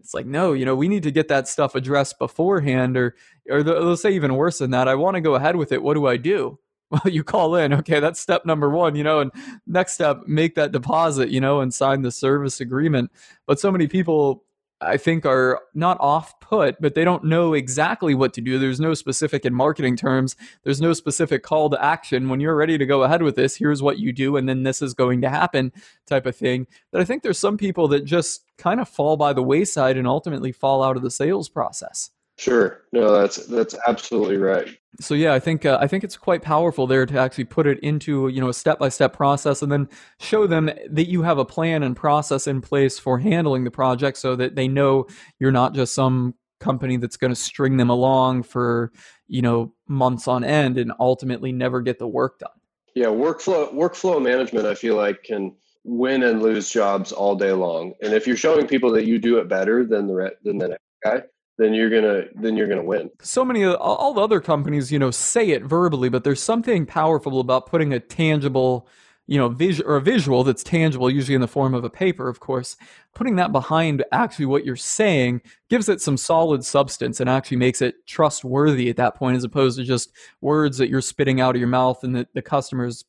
[0.00, 3.14] It's like, no, you know, we need to get that stuff addressed beforehand, or
[3.50, 4.88] or they'll say even worse than that.
[4.88, 5.82] I want to go ahead with it.
[5.82, 6.58] What do I do?
[6.90, 9.30] well you call in okay that's step number one you know and
[9.66, 13.10] next step make that deposit you know and sign the service agreement.
[13.46, 14.44] But so many people
[14.80, 18.58] i think are not off put but they don't know exactly what to do.
[18.58, 20.36] There's no specific in marketing terms.
[20.62, 22.28] There's no specific call to action.
[22.28, 24.80] When you're ready to go ahead with this here's what you do and then this
[24.80, 25.72] is going to happen
[26.06, 26.66] type of thing.
[26.92, 30.06] That i think there's some people that just kind of fall by the wayside and
[30.06, 32.84] ultimately fall out of the sales process Sure.
[32.92, 34.68] No, that's that's absolutely right.
[35.00, 37.80] So yeah, I think uh, I think it's quite powerful there to actually put it
[37.80, 39.88] into you know a step by step process and then
[40.20, 44.18] show them that you have a plan and process in place for handling the project
[44.18, 45.06] so that they know
[45.40, 48.92] you're not just some company that's going to string them along for
[49.26, 52.50] you know months on end and ultimately never get the work done.
[52.94, 57.94] Yeah, workflow workflow management I feel like can win and lose jobs all day long.
[58.00, 60.84] And if you're showing people that you do it better than the than the next
[61.02, 61.22] guy,
[61.58, 63.10] then you're gonna then you're gonna win.
[63.20, 66.86] So many of all the other companies, you know, say it verbally, but there's something
[66.86, 68.88] powerful about putting a tangible,
[69.26, 72.28] you know, visual or a visual that's tangible, usually in the form of a paper,
[72.28, 72.76] of course.
[73.14, 77.82] Putting that behind actually what you're saying gives it some solid substance and actually makes
[77.82, 81.60] it trustworthy at that point, as opposed to just words that you're spitting out of
[81.60, 83.04] your mouth and that the customers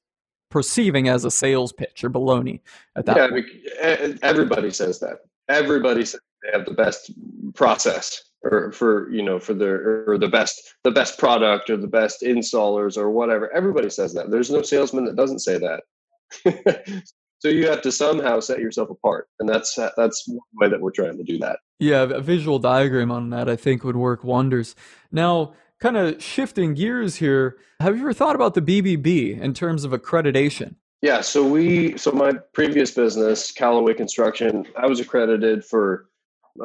[0.50, 2.62] perceiving as a sales pitch or baloney
[2.96, 4.20] at that yeah, point.
[4.24, 5.20] everybody says that.
[5.48, 7.12] Everybody says they have the best
[7.54, 11.88] process or for you know for the or the best the best product or the
[11.88, 13.52] best installers or whatever.
[13.54, 14.32] Everybody says that.
[14.32, 17.04] There's no salesman that doesn't say that.
[17.40, 20.92] So you have to somehow set yourself apart and that's that's one way that we're
[20.92, 21.60] trying to do that.
[21.80, 24.76] Yeah a visual diagram on that i think would work wonders.
[25.12, 29.86] Now kind of shifting gears here have you ever thought about the bbb in terms
[29.86, 30.76] of accreditation?
[31.02, 36.09] Yeah so we so my previous business callaway construction i was accredited for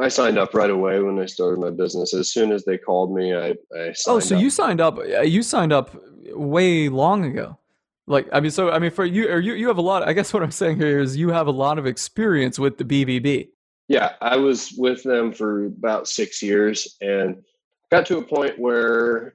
[0.01, 2.15] I signed up right away when I started my business.
[2.15, 4.43] As soon as they called me, I, I Oh, so up.
[4.43, 5.95] you signed up you signed up
[6.27, 7.59] way long ago.
[8.07, 10.13] Like I mean so I mean for you or you you have a lot I
[10.13, 13.49] guess what I'm saying here is you have a lot of experience with the BBB.
[13.89, 17.43] Yeah, I was with them for about 6 years and
[17.91, 19.35] got to a point where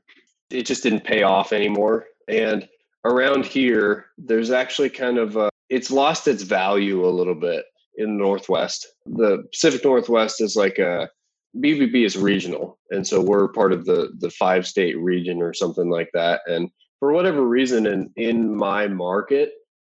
[0.49, 2.67] it just didn't pay off anymore and
[3.05, 7.65] around here there's actually kind of a, it's lost its value a little bit
[7.99, 8.87] in the Northwest.
[9.05, 11.09] The Pacific Northwest is like a
[11.57, 15.89] BBB is regional, and so we're part of the the five state region or something
[15.89, 16.41] like that.
[16.47, 19.51] And for whatever reason, in in my market,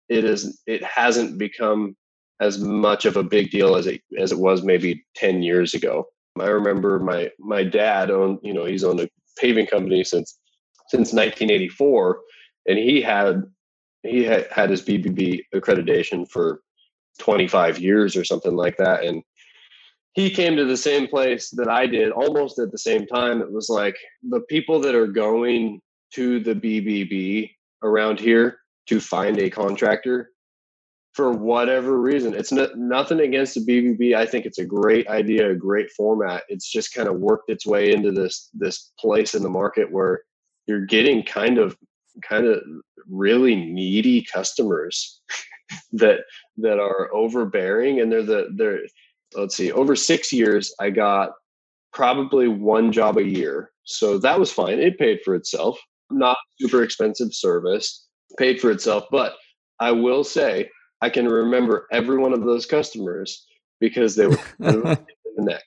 [0.09, 1.95] it is it hasn't become
[2.39, 6.07] as much of a big deal as it as it was maybe ten years ago.
[6.39, 10.37] I remember my my dad owned you know he's owned a paving company since
[10.87, 12.19] since 1984,
[12.67, 13.43] and he had
[14.03, 16.61] he had had his BBB accreditation for
[17.19, 19.03] 25 years or something like that.
[19.03, 19.23] And
[20.13, 23.41] he came to the same place that I did almost at the same time.
[23.41, 23.95] It was like
[24.29, 25.81] the people that are going
[26.15, 27.51] to the BBB
[27.83, 30.31] around here to find a contractor
[31.13, 32.33] for whatever reason.
[32.33, 34.15] It's not, nothing against the BBB.
[34.15, 36.43] I think it's a great idea, a great format.
[36.47, 40.21] It's just kind of worked its way into this this place in the market where
[40.67, 41.77] you're getting kind of
[42.21, 42.61] kind of
[43.09, 45.21] really needy customers
[45.93, 46.19] that
[46.61, 48.79] that are overbearing and they're the they're
[49.35, 51.31] let's see over six years i got
[51.93, 53.71] probably one job a year.
[53.83, 54.79] So that was fine.
[54.79, 55.79] It paid for itself.
[56.09, 59.05] Not super expensive service paid for itself.
[59.11, 59.35] But
[59.79, 60.69] i will say
[61.01, 63.45] i can remember every one of those customers
[63.79, 65.05] because they were in the
[65.37, 65.63] neck.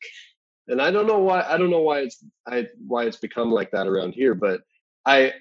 [0.68, 3.70] And i don't know why i don't know why it's i why it's become like
[3.72, 4.61] that around here but
[5.04, 5.33] i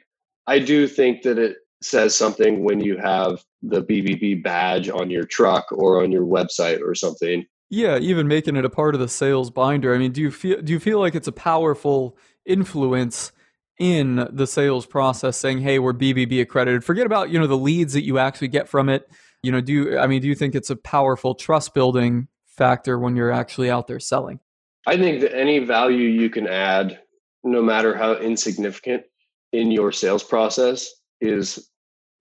[0.47, 5.25] i do think that it says something when you have the BBB badge on your
[5.25, 7.45] truck or on your website or something.
[7.69, 9.95] Yeah, even making it a part of the sales binder.
[9.95, 13.31] I mean, do you feel do you feel like it's a powerful influence
[13.79, 17.93] in the sales process saying, "Hey, we're BBB accredited." Forget about, you know, the leads
[17.93, 19.09] that you actually get from it.
[19.41, 22.99] You know, do you I mean, do you think it's a powerful trust building factor
[22.99, 24.39] when you're actually out there selling?
[24.85, 26.99] I think that any value you can add,
[27.43, 29.03] no matter how insignificant
[29.51, 30.89] in your sales process,
[31.21, 31.69] is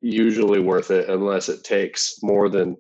[0.03, 2.77] usually worth it unless it takes more than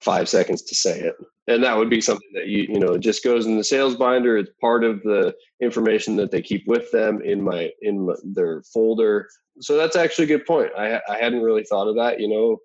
[0.00, 1.14] five seconds to say it.
[1.48, 4.36] And that would be something that you, you know, just goes in the sales binder.
[4.36, 8.62] It's part of the information that they keep with them in my, in my, their
[8.72, 9.28] folder.
[9.60, 10.70] So that's actually a good point.
[10.76, 12.58] I, I hadn't really thought of that, you know,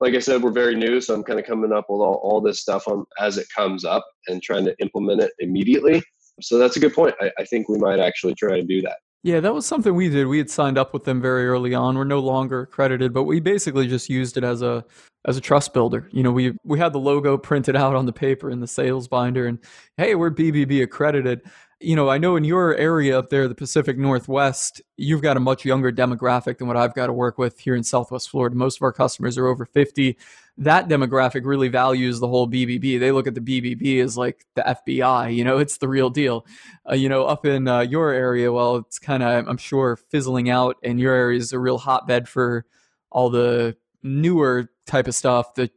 [0.00, 2.40] like I said, we're very new, so I'm kind of coming up with all, all
[2.40, 6.02] this stuff on as it comes up and trying to implement it immediately.
[6.40, 7.16] So that's a good point.
[7.20, 8.98] I, I think we might actually try and do that.
[9.28, 10.26] Yeah, that was something we did.
[10.26, 11.98] We had signed up with them very early on.
[11.98, 14.82] We're no longer accredited, but we basically just used it as a
[15.26, 16.08] as a trust builder.
[16.12, 19.06] You know, we we had the logo printed out on the paper in the sales
[19.06, 19.58] binder and
[19.98, 21.42] hey, we're BBB accredited.
[21.80, 25.40] You know, I know in your area up there, the Pacific Northwest, you've got a
[25.40, 28.56] much younger demographic than what I've got to work with here in Southwest Florida.
[28.56, 30.16] Most of our customers are over 50
[30.58, 32.98] that demographic really values the whole BBB.
[32.98, 36.44] They look at the BBB as like the FBI, you know, it's the real deal.
[36.88, 40.50] Uh, you know, up in uh, your area, well, it's kind of, I'm sure, fizzling
[40.50, 42.66] out, and your area is a real hotbed for
[43.10, 45.54] all the newer type of stuff.
[45.54, 45.70] The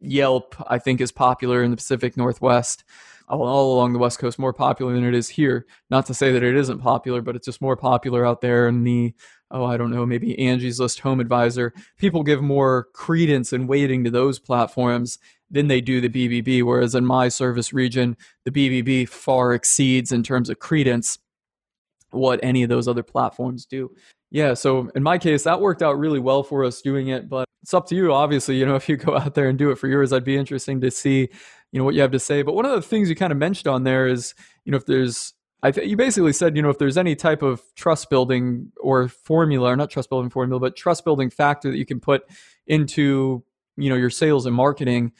[0.00, 2.84] Yelp, I think, is popular in the Pacific Northwest.
[3.28, 5.66] All, along the West Coast, more popular than it is here.
[5.90, 8.84] Not to say that it isn't popular, but it's just more popular out there in
[8.84, 9.14] the
[9.50, 14.04] oh, I don't know, maybe Angie's List Home Advisor, people give more credence and weighting
[14.04, 15.18] to those platforms
[15.50, 16.62] than they do the BBB.
[16.62, 21.18] Whereas in my service region, the BBB far exceeds in terms of credence
[22.10, 23.94] what any of those other platforms do.
[24.30, 27.45] Yeah, so in my case, that worked out really well for us doing it, but
[27.66, 28.12] it's up to you.
[28.12, 30.36] Obviously, you know, if you go out there and do it for yours, I'd be
[30.36, 31.28] interesting to see,
[31.72, 32.42] you know, what you have to say.
[32.42, 34.86] But one of the things you kind of mentioned on there is, you know, if
[34.86, 38.70] there's I th- you basically said, you know, if there's any type of trust building
[38.80, 42.22] or formula, or not trust building formula, but trust building factor that you can put
[42.68, 43.42] into,
[43.76, 45.10] you know, your sales and marketing,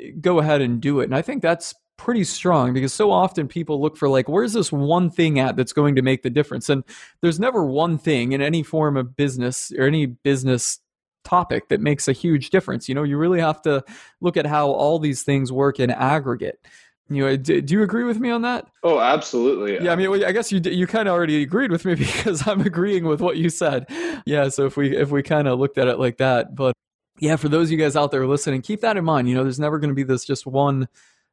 [0.00, 1.04] eh, go ahead and do it.
[1.04, 4.70] And I think that's pretty strong because so often people look for like, where's this
[4.70, 6.68] one thing at that's going to make the difference?
[6.68, 6.84] And
[7.20, 10.78] there's never one thing in any form of business or any business
[11.24, 12.88] topic that makes a huge difference.
[12.88, 13.84] You know, you really have to
[14.20, 16.60] look at how all these things work in aggregate.
[17.08, 18.68] You know, do, do, you agree with me on that?
[18.84, 19.84] Oh, absolutely.
[19.84, 22.60] Yeah, I mean, I guess you you kind of already agreed with me because I'm
[22.60, 23.86] agreeing with what you said.
[24.24, 26.72] Yeah, so if we if we kind of looked at it like that, but
[27.18, 29.28] yeah, for those of you guys out there listening, keep that in mind.
[29.28, 30.88] You know, there's never going to be this just one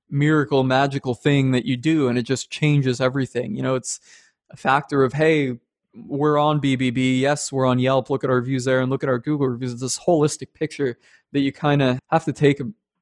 [0.10, 3.56] miracle, magical thing that you do, and it just changes everything.
[3.56, 4.00] You know, it's
[4.50, 5.58] a factor of hey,
[5.96, 7.20] we're on BBB.
[7.20, 8.10] Yes, we're on Yelp.
[8.10, 9.74] Look at our reviews there, and look at our Google reviews.
[9.74, 10.98] It's this holistic picture
[11.34, 12.62] that you kind of have to take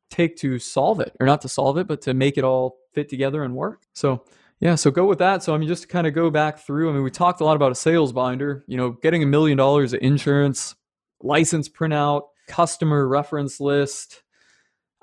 [0.09, 3.09] take to solve it or not to solve it but to make it all fit
[3.09, 4.23] together and work so
[4.59, 6.89] yeah so go with that so i mean just to kind of go back through
[6.89, 9.57] i mean we talked a lot about a sales binder you know getting a million
[9.57, 10.75] dollars of insurance
[11.21, 14.21] license printout customer reference list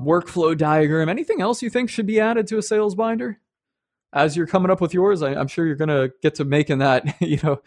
[0.00, 3.40] workflow diagram anything else you think should be added to a sales binder
[4.12, 6.78] as you're coming up with yours I, i'm sure you're going to get to making
[6.78, 7.60] that you know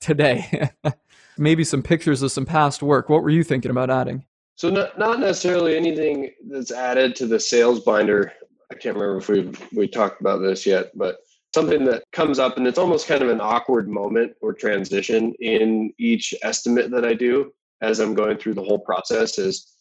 [0.00, 0.70] today.
[1.38, 3.08] Maybe some pictures of some past work.
[3.08, 4.24] What were you thinking about adding?
[4.56, 8.32] So not, not necessarily anything that's added to the sales binder.
[8.72, 11.18] I can't remember if we we talked about this yet, but
[11.54, 15.92] something that comes up and it's almost kind of an awkward moment or transition in
[15.98, 19.77] each estimate that I do as I'm going through the whole process is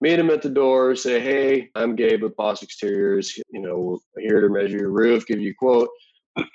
[0.00, 3.36] meet them at the door, say, "Hey, I'm Gabe with Boss Exteriors.
[3.50, 5.88] You know, here to measure your roof, give you a quote."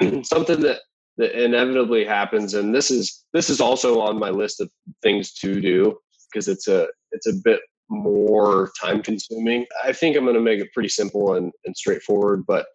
[0.23, 0.79] something that
[1.17, 4.69] that inevitably happens, and this is this is also on my list of
[5.01, 5.97] things to do
[6.31, 9.65] because it's a it's a bit more time consuming.
[9.84, 12.65] I think I'm going to make it pretty simple and, and straightforward, but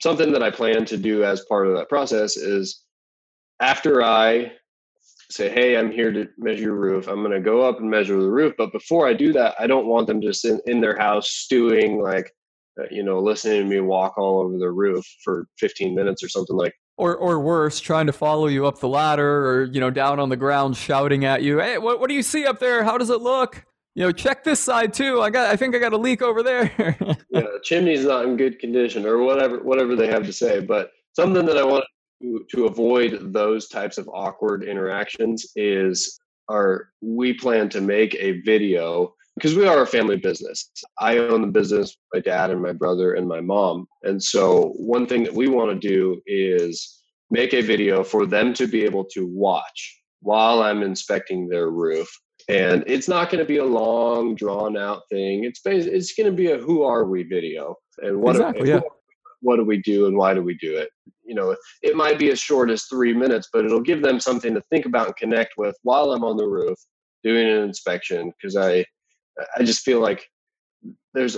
[0.00, 2.84] something that I plan to do as part of that process is
[3.60, 4.52] after I
[5.32, 7.08] say, Hey, I'm here to measure your roof.
[7.08, 8.54] I'm going to go up and measure the roof.
[8.56, 12.00] But before I do that, I don't want them just in, in their house stewing,
[12.00, 12.32] like,
[12.80, 16.28] uh, you know, listening to me walk all over the roof for 15 minutes or
[16.28, 19.90] something like or or worse, trying to follow you up the ladder or you know
[19.90, 22.84] down on the ground shouting at you, "Hey, what what do you see up there?
[22.84, 23.64] How does it look?"
[23.94, 25.20] you know, check this side too.
[25.20, 26.96] I got, I think I got a leak over there.
[27.30, 30.60] yeah, chimney's not in good condition, or whatever, whatever they have to say.
[30.60, 31.84] But something that I want
[32.22, 38.40] to, to avoid those types of awkward interactions is, are we plan to make a
[38.40, 40.70] video because we are a family business.
[40.98, 45.06] I own the business, my dad and my brother and my mom, and so one
[45.06, 47.00] thing that we want to do is
[47.30, 52.08] make a video for them to be able to watch while I'm inspecting their roof
[52.48, 56.30] and it's not going to be a long drawn out thing it's basically, it's going
[56.30, 58.80] to be a who are we video and what exactly, yeah.
[59.42, 60.90] What do we do and why do we do it
[61.24, 64.54] you know it might be as short as three minutes but it'll give them something
[64.54, 66.78] to think about and connect with while i'm on the roof
[67.22, 68.84] doing an inspection because i
[69.56, 70.26] i just feel like
[71.14, 71.36] there's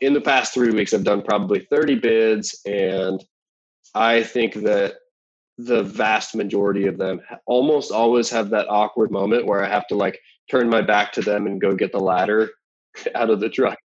[0.00, 3.22] in the past three weeks i've done probably 30 bids and
[3.94, 4.94] I think that
[5.58, 9.94] the vast majority of them almost always have that awkward moment where I have to
[9.94, 10.18] like
[10.50, 12.50] turn my back to them and go get the ladder
[13.14, 13.78] out of the truck.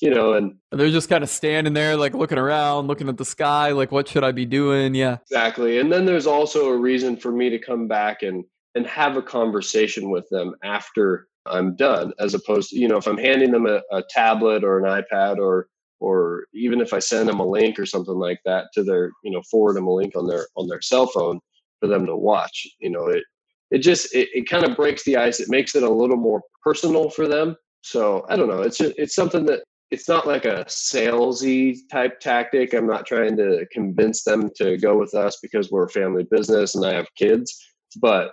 [0.00, 3.24] You know, and they're just kind of standing there, like looking around, looking at the
[3.24, 4.94] sky, like, what should I be doing?
[4.94, 5.18] Yeah.
[5.22, 5.78] Exactly.
[5.78, 8.44] And then there's also a reason for me to come back and
[8.74, 13.06] and have a conversation with them after I'm done, as opposed to, you know, if
[13.06, 15.68] I'm handing them a, a tablet or an iPad or
[16.00, 19.32] or even if I send them a link or something like that to their, you
[19.32, 21.40] know, forward them a link on their on their cell phone
[21.80, 22.66] for them to watch.
[22.78, 23.24] You know, it
[23.70, 25.40] it just it, it kind of breaks the ice.
[25.40, 27.56] It makes it a little more personal for them.
[27.82, 28.62] So I don't know.
[28.62, 32.74] It's just, it's something that it's not like a salesy type tactic.
[32.74, 36.74] I'm not trying to convince them to go with us because we're a family business
[36.74, 37.58] and I have kids.
[38.00, 38.32] But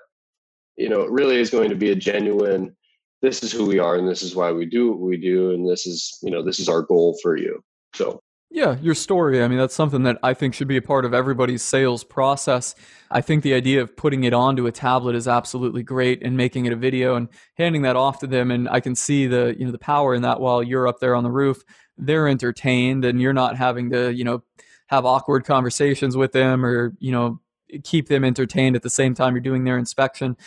[0.75, 2.75] you know, it really is going to be a genuine
[3.25, 5.67] this is who we are and this is why we do what we do and
[5.67, 7.59] this is you know this is our goal for you
[7.95, 8.21] so
[8.51, 9.43] yeah, your story.
[9.43, 12.73] I mean, that's something that I think should be a part of everybody's sales process.
[13.11, 16.65] I think the idea of putting it onto a tablet is absolutely great and making
[16.65, 18.51] it a video and handing that off to them.
[18.51, 21.15] And I can see the, you know, the power in that while you're up there
[21.15, 21.63] on the roof,
[21.97, 24.43] they're entertained and you're not having to, you know,
[24.87, 27.41] have awkward conversations with them or, you know,
[27.83, 30.37] keep them entertained at the same time you're doing their inspection.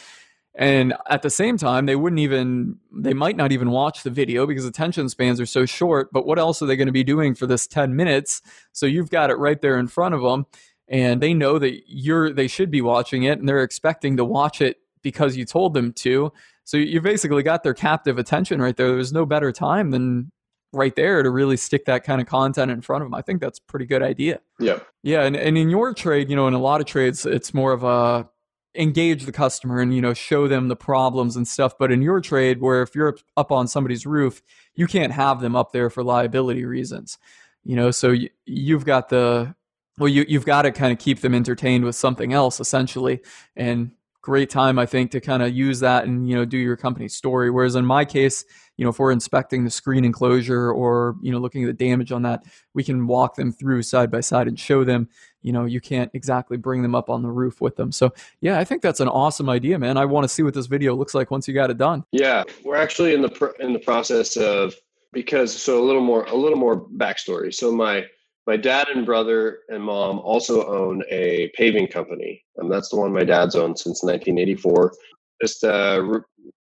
[0.55, 4.47] And at the same time, they wouldn't even, they might not even watch the video
[4.47, 6.13] because attention spans are so short.
[6.13, 8.43] But what else are they going to be doing for this 10 minutes?
[8.73, 10.47] So you've got it right there in front of them.
[10.89, 14.61] And they know that you're, they should be watching it and they're expecting to watch
[14.61, 16.33] it because you told them to.
[16.65, 18.89] So you basically got their captive attention right there.
[18.89, 20.33] There's no better time than
[20.73, 23.15] right there to really stick that kind of content in front of them.
[23.15, 24.41] I think that's a pretty good idea.
[24.59, 24.81] Yeah.
[25.03, 25.23] Yeah.
[25.23, 27.85] And, and in your trade, you know, in a lot of trades, it's more of
[27.85, 28.29] a,
[28.75, 32.21] engage the customer and you know show them the problems and stuff but in your
[32.21, 34.43] trade where if you're up on somebody's roof
[34.75, 37.19] you can't have them up there for liability reasons
[37.65, 39.55] you know so you, you've got the
[39.99, 43.21] well you, you've got to kind of keep them entertained with something else essentially
[43.57, 43.91] and
[44.21, 47.09] great time i think to kind of use that and you know do your company
[47.09, 48.45] story whereas in my case
[48.77, 52.13] you know if we're inspecting the screen enclosure or you know looking at the damage
[52.13, 52.43] on that
[52.75, 55.09] we can walk them through side by side and show them
[55.43, 57.93] you know you can't exactly bring them up on the roof with them.
[57.93, 59.97] So yeah i think that's an awesome idea man.
[59.97, 62.05] I want to see what this video looks like once you got it done.
[62.13, 64.75] Yeah we're actually in the pr- in the process of
[65.13, 67.53] because so a little more a little more backstory.
[67.55, 68.05] So my
[68.47, 72.43] my dad and brother and mom also own a paving company.
[72.57, 74.95] And that's the one my dad's owned since 1984
[75.41, 76.03] just uh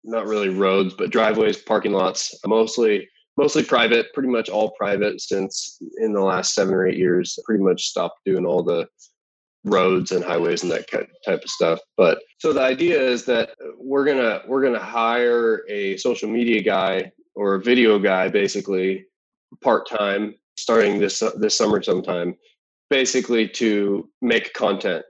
[0.03, 3.07] not really roads but driveways parking lots mostly
[3.39, 7.63] mostly private, pretty much all private since in the last seven or eight years, pretty
[7.63, 8.85] much stopped doing all the
[9.63, 11.79] roads and highways and that type of stuff.
[11.95, 17.13] But so the idea is that we're gonna we're gonna hire a social media guy
[17.33, 19.05] or a video guy, basically
[19.63, 22.35] part time, starting this this summer sometime,
[22.89, 25.05] basically to make content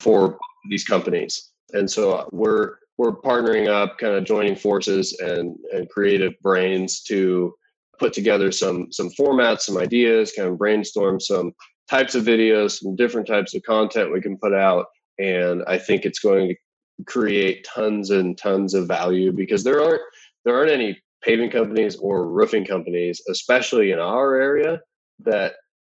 [0.00, 0.38] for
[0.68, 1.52] these companies.
[1.72, 7.54] And so we're we're partnering up, kind of joining forces and and creative brains to
[7.98, 11.52] put together some some formats, some ideas, kind of brainstorm some
[11.88, 14.86] types of videos, some different types of content we can put out.
[15.18, 16.56] And I think it's going to
[17.04, 20.02] create tons and tons of value because there aren't
[20.44, 24.80] there aren't any paving companies or roofing companies, especially in our area,
[25.20, 25.54] that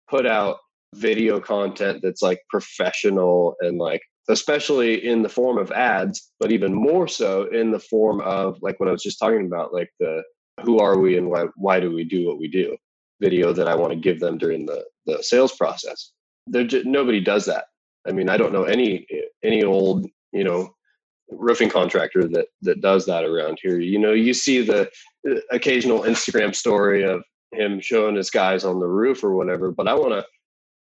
[0.09, 0.57] put out
[0.95, 6.73] video content that's like professional and like especially in the form of ads, but even
[6.73, 10.23] more so in the form of like what I was just talking about, like the
[10.63, 12.75] who are we and why why do we do what we do
[13.19, 16.11] video that I want to give them during the the sales process.
[16.47, 17.65] There nobody does that.
[18.07, 19.07] I mean, I don't know any
[19.43, 20.75] any old you know
[21.29, 23.79] roofing contractor that that does that around here.
[23.79, 24.89] You know, you see the
[25.29, 29.87] uh, occasional Instagram story of him showing his guys on the roof or whatever, but
[29.87, 30.25] I want to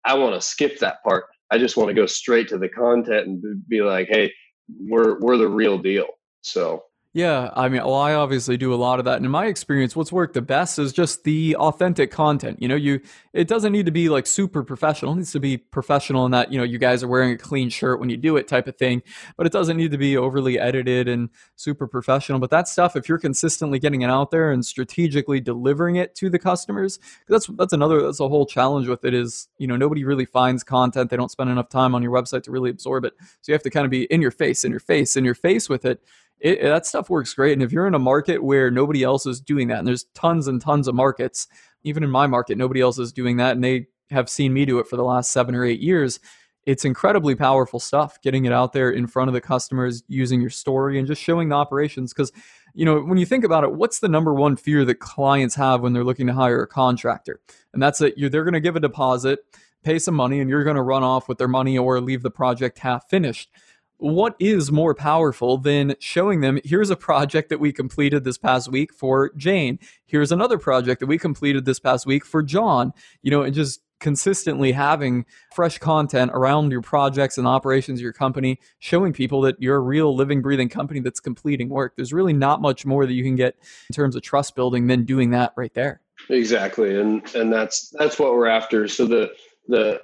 [0.04, 3.28] I want to skip that part I just want to go straight to the content
[3.28, 4.32] and be like, hey,
[4.80, 6.08] we're we're the real deal.
[6.42, 6.84] So
[7.16, 9.16] yeah, I mean, well, I obviously do a lot of that.
[9.16, 12.62] And in my experience, what's worked the best is just the authentic content.
[12.62, 13.00] You know, you
[13.32, 15.14] it doesn't need to be like super professional.
[15.14, 17.70] It needs to be professional in that, you know, you guys are wearing a clean
[17.70, 19.02] shirt when you do it type of thing.
[19.38, 22.40] But it doesn't need to be overly edited and super professional.
[22.40, 26.30] But that stuff, if you're consistently getting it out there and strategically delivering it to
[26.30, 27.00] the customers,
[27.30, 30.66] that's that's another that's a whole challenge with it is, you know, nobody really finds
[30.66, 31.10] content.
[31.10, 33.14] They don't spend enough time on your website to really absorb it.
[33.40, 35.34] So you have to kind of be in your face, in your face, in your
[35.34, 36.02] face with it
[36.40, 37.54] it, that stuff works great.
[37.54, 40.48] And if you're in a market where nobody else is doing that, and there's tons
[40.48, 41.48] and tons of markets,
[41.84, 44.80] even in my market, nobody else is doing that, and they have seen me do
[44.80, 46.20] it for the last seven or eight years.
[46.66, 48.20] It's incredibly powerful stuff.
[48.22, 51.50] Getting it out there in front of the customers, using your story, and just showing
[51.50, 52.14] the operations.
[52.14, 52.32] Because
[52.74, 55.82] you know, when you think about it, what's the number one fear that clients have
[55.82, 57.40] when they're looking to hire a contractor?
[57.72, 59.40] And that's that they're going to give a deposit
[59.86, 62.32] pay some money and you're going to run off with their money or leave the
[62.32, 63.50] project half finished
[63.98, 68.72] what is more powerful than showing them here's a project that we completed this past
[68.72, 69.80] week for Jane.
[70.06, 72.94] Here's another project that we completed this past week for John.
[73.22, 78.14] You know and just consistently having fresh content around your projects and operations of your
[78.14, 81.94] company showing people that you're a real living breathing company that's completing work.
[81.96, 83.56] There's really not much more that you can get
[83.90, 86.02] in terms of trust building than doing that right there.
[86.30, 88.88] Exactly and and that's that's what we're after.
[88.88, 89.32] So the
[89.68, 90.02] the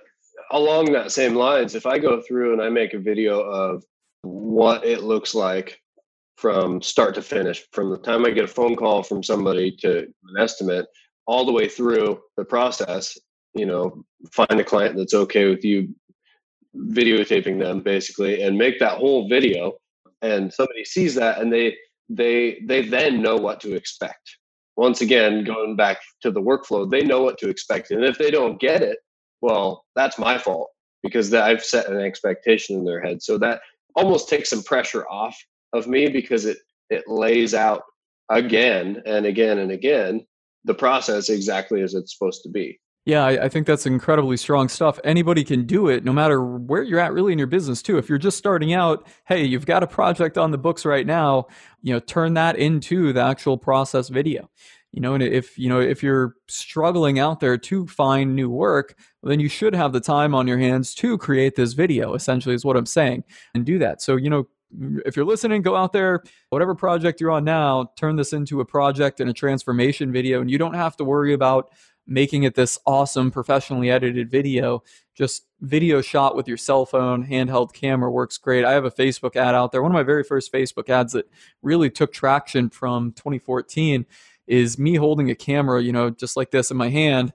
[0.51, 3.83] along that same lines, if I go through and I make a video of
[4.23, 5.81] what it looks like
[6.37, 9.99] from start to finish, from the time I get a phone call from somebody to
[9.99, 10.87] an estimate,
[11.27, 13.17] all the way through the process,
[13.53, 15.93] you know, find a client that's okay with you
[16.75, 19.73] videotaping them basically and make that whole video
[20.21, 21.75] and somebody sees that and they
[22.09, 24.37] they they then know what to expect.
[24.77, 28.31] Once again going back to the workflow they know what to expect and if they
[28.31, 28.99] don't get it
[29.41, 30.69] well, that's my fault
[31.03, 33.21] because I've set an expectation in their head.
[33.21, 33.61] So that
[33.95, 35.37] almost takes some pressure off
[35.73, 36.57] of me because it
[36.89, 37.83] it lays out
[38.29, 40.25] again and again and again
[40.65, 42.79] the process exactly as it's supposed to be.
[43.03, 44.99] Yeah, I, I, think that's incredibly strong stuff.
[45.03, 47.97] Anybody can do it, no matter where you're at, really in your business too.
[47.97, 51.47] If you're just starting out, hey, you've got a project on the books right now.
[51.81, 54.51] You know, turn that into the actual process video
[54.91, 58.95] you know and if you know if you're struggling out there to find new work
[59.23, 62.65] then you should have the time on your hands to create this video essentially is
[62.65, 63.23] what i'm saying
[63.53, 64.01] and do that.
[64.01, 64.47] So you know
[65.05, 68.65] if you're listening go out there whatever project you're on now turn this into a
[68.65, 71.71] project and a transformation video and you don't have to worry about
[72.07, 74.83] making it this awesome professionally edited video.
[75.15, 78.65] Just video shot with your cell phone handheld camera works great.
[78.65, 81.29] I have a facebook ad out there one of my very first facebook ads that
[81.61, 84.05] really took traction from 2014
[84.51, 87.31] is me holding a camera, you know, just like this in my hand,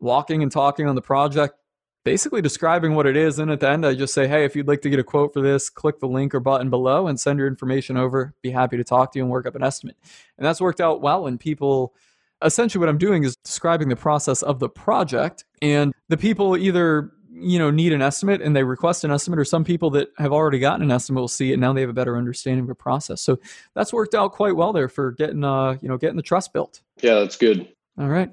[0.00, 1.54] walking and talking on the project,
[2.02, 3.38] basically describing what it is.
[3.38, 5.34] And at the end, I just say, hey, if you'd like to get a quote
[5.34, 8.32] for this, click the link or button below and send your information over.
[8.42, 9.98] Be happy to talk to you and work up an estimate.
[10.38, 11.26] And that's worked out well.
[11.26, 11.94] And people,
[12.42, 15.44] essentially, what I'm doing is describing the process of the project.
[15.60, 19.44] And the people either you know need an estimate and they request an estimate or
[19.44, 21.90] some people that have already gotten an estimate will see it and now they have
[21.90, 23.20] a better understanding of the process.
[23.20, 23.38] So
[23.74, 26.80] that's worked out quite well there for getting uh you know getting the trust built.
[27.02, 27.68] Yeah that's good.
[27.98, 28.30] All right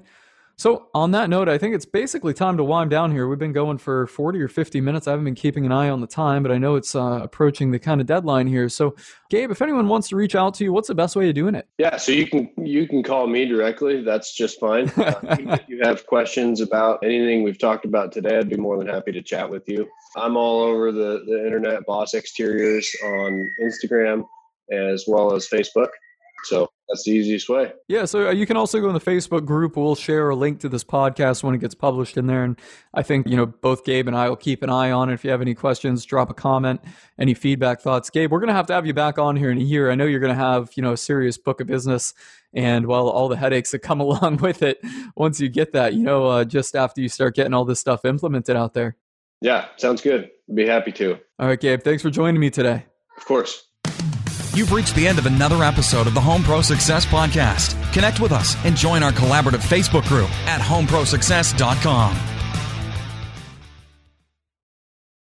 [0.56, 3.28] so, on that note, I think it's basically time to wind down here.
[3.28, 5.08] We've been going for 40 or 50 minutes.
[5.08, 7.72] I haven't been keeping an eye on the time, but I know it's uh, approaching
[7.72, 8.68] the kind of deadline here.
[8.68, 8.94] So,
[9.30, 11.54] Gabe, if anyone wants to reach out to you, what's the best way of doing
[11.54, 11.68] it?
[11.78, 14.02] Yeah, so you can you can call me directly.
[14.02, 14.90] That's just fine.
[15.04, 18.86] Uh, if you have questions about anything we've talked about today, I'd be more than
[18.86, 19.86] happy to chat with you.
[20.16, 24.24] I'm all over the, the internet, Boss Exteriors on Instagram
[24.70, 25.88] as well as Facebook.
[26.44, 27.72] So that's the easiest way.
[27.88, 28.04] Yeah.
[28.04, 29.76] So uh, you can also go in the Facebook group.
[29.76, 32.44] We'll share a link to this podcast when it gets published in there.
[32.44, 32.58] And
[32.92, 35.14] I think, you know, both Gabe and I will keep an eye on it.
[35.14, 36.80] If you have any questions, drop a comment,
[37.18, 38.10] any feedback, thoughts.
[38.10, 39.90] Gabe, we're going to have to have you back on here in a year.
[39.90, 42.14] I know you're going to have, you know, a serious book of business
[42.52, 44.80] and well, all the headaches that come along with it
[45.16, 48.04] once you get that, you know, uh, just after you start getting all this stuff
[48.04, 48.96] implemented out there.
[49.40, 49.66] Yeah.
[49.76, 50.30] Sounds good.
[50.52, 51.18] Be happy to.
[51.38, 51.82] All right, Gabe.
[51.82, 52.86] Thanks for joining me today.
[53.16, 53.68] Of course.
[54.54, 57.74] You've reached the end of another episode of the Home Pro Success Podcast.
[57.92, 62.33] Connect with us and join our collaborative Facebook group at homeprosuccess.com.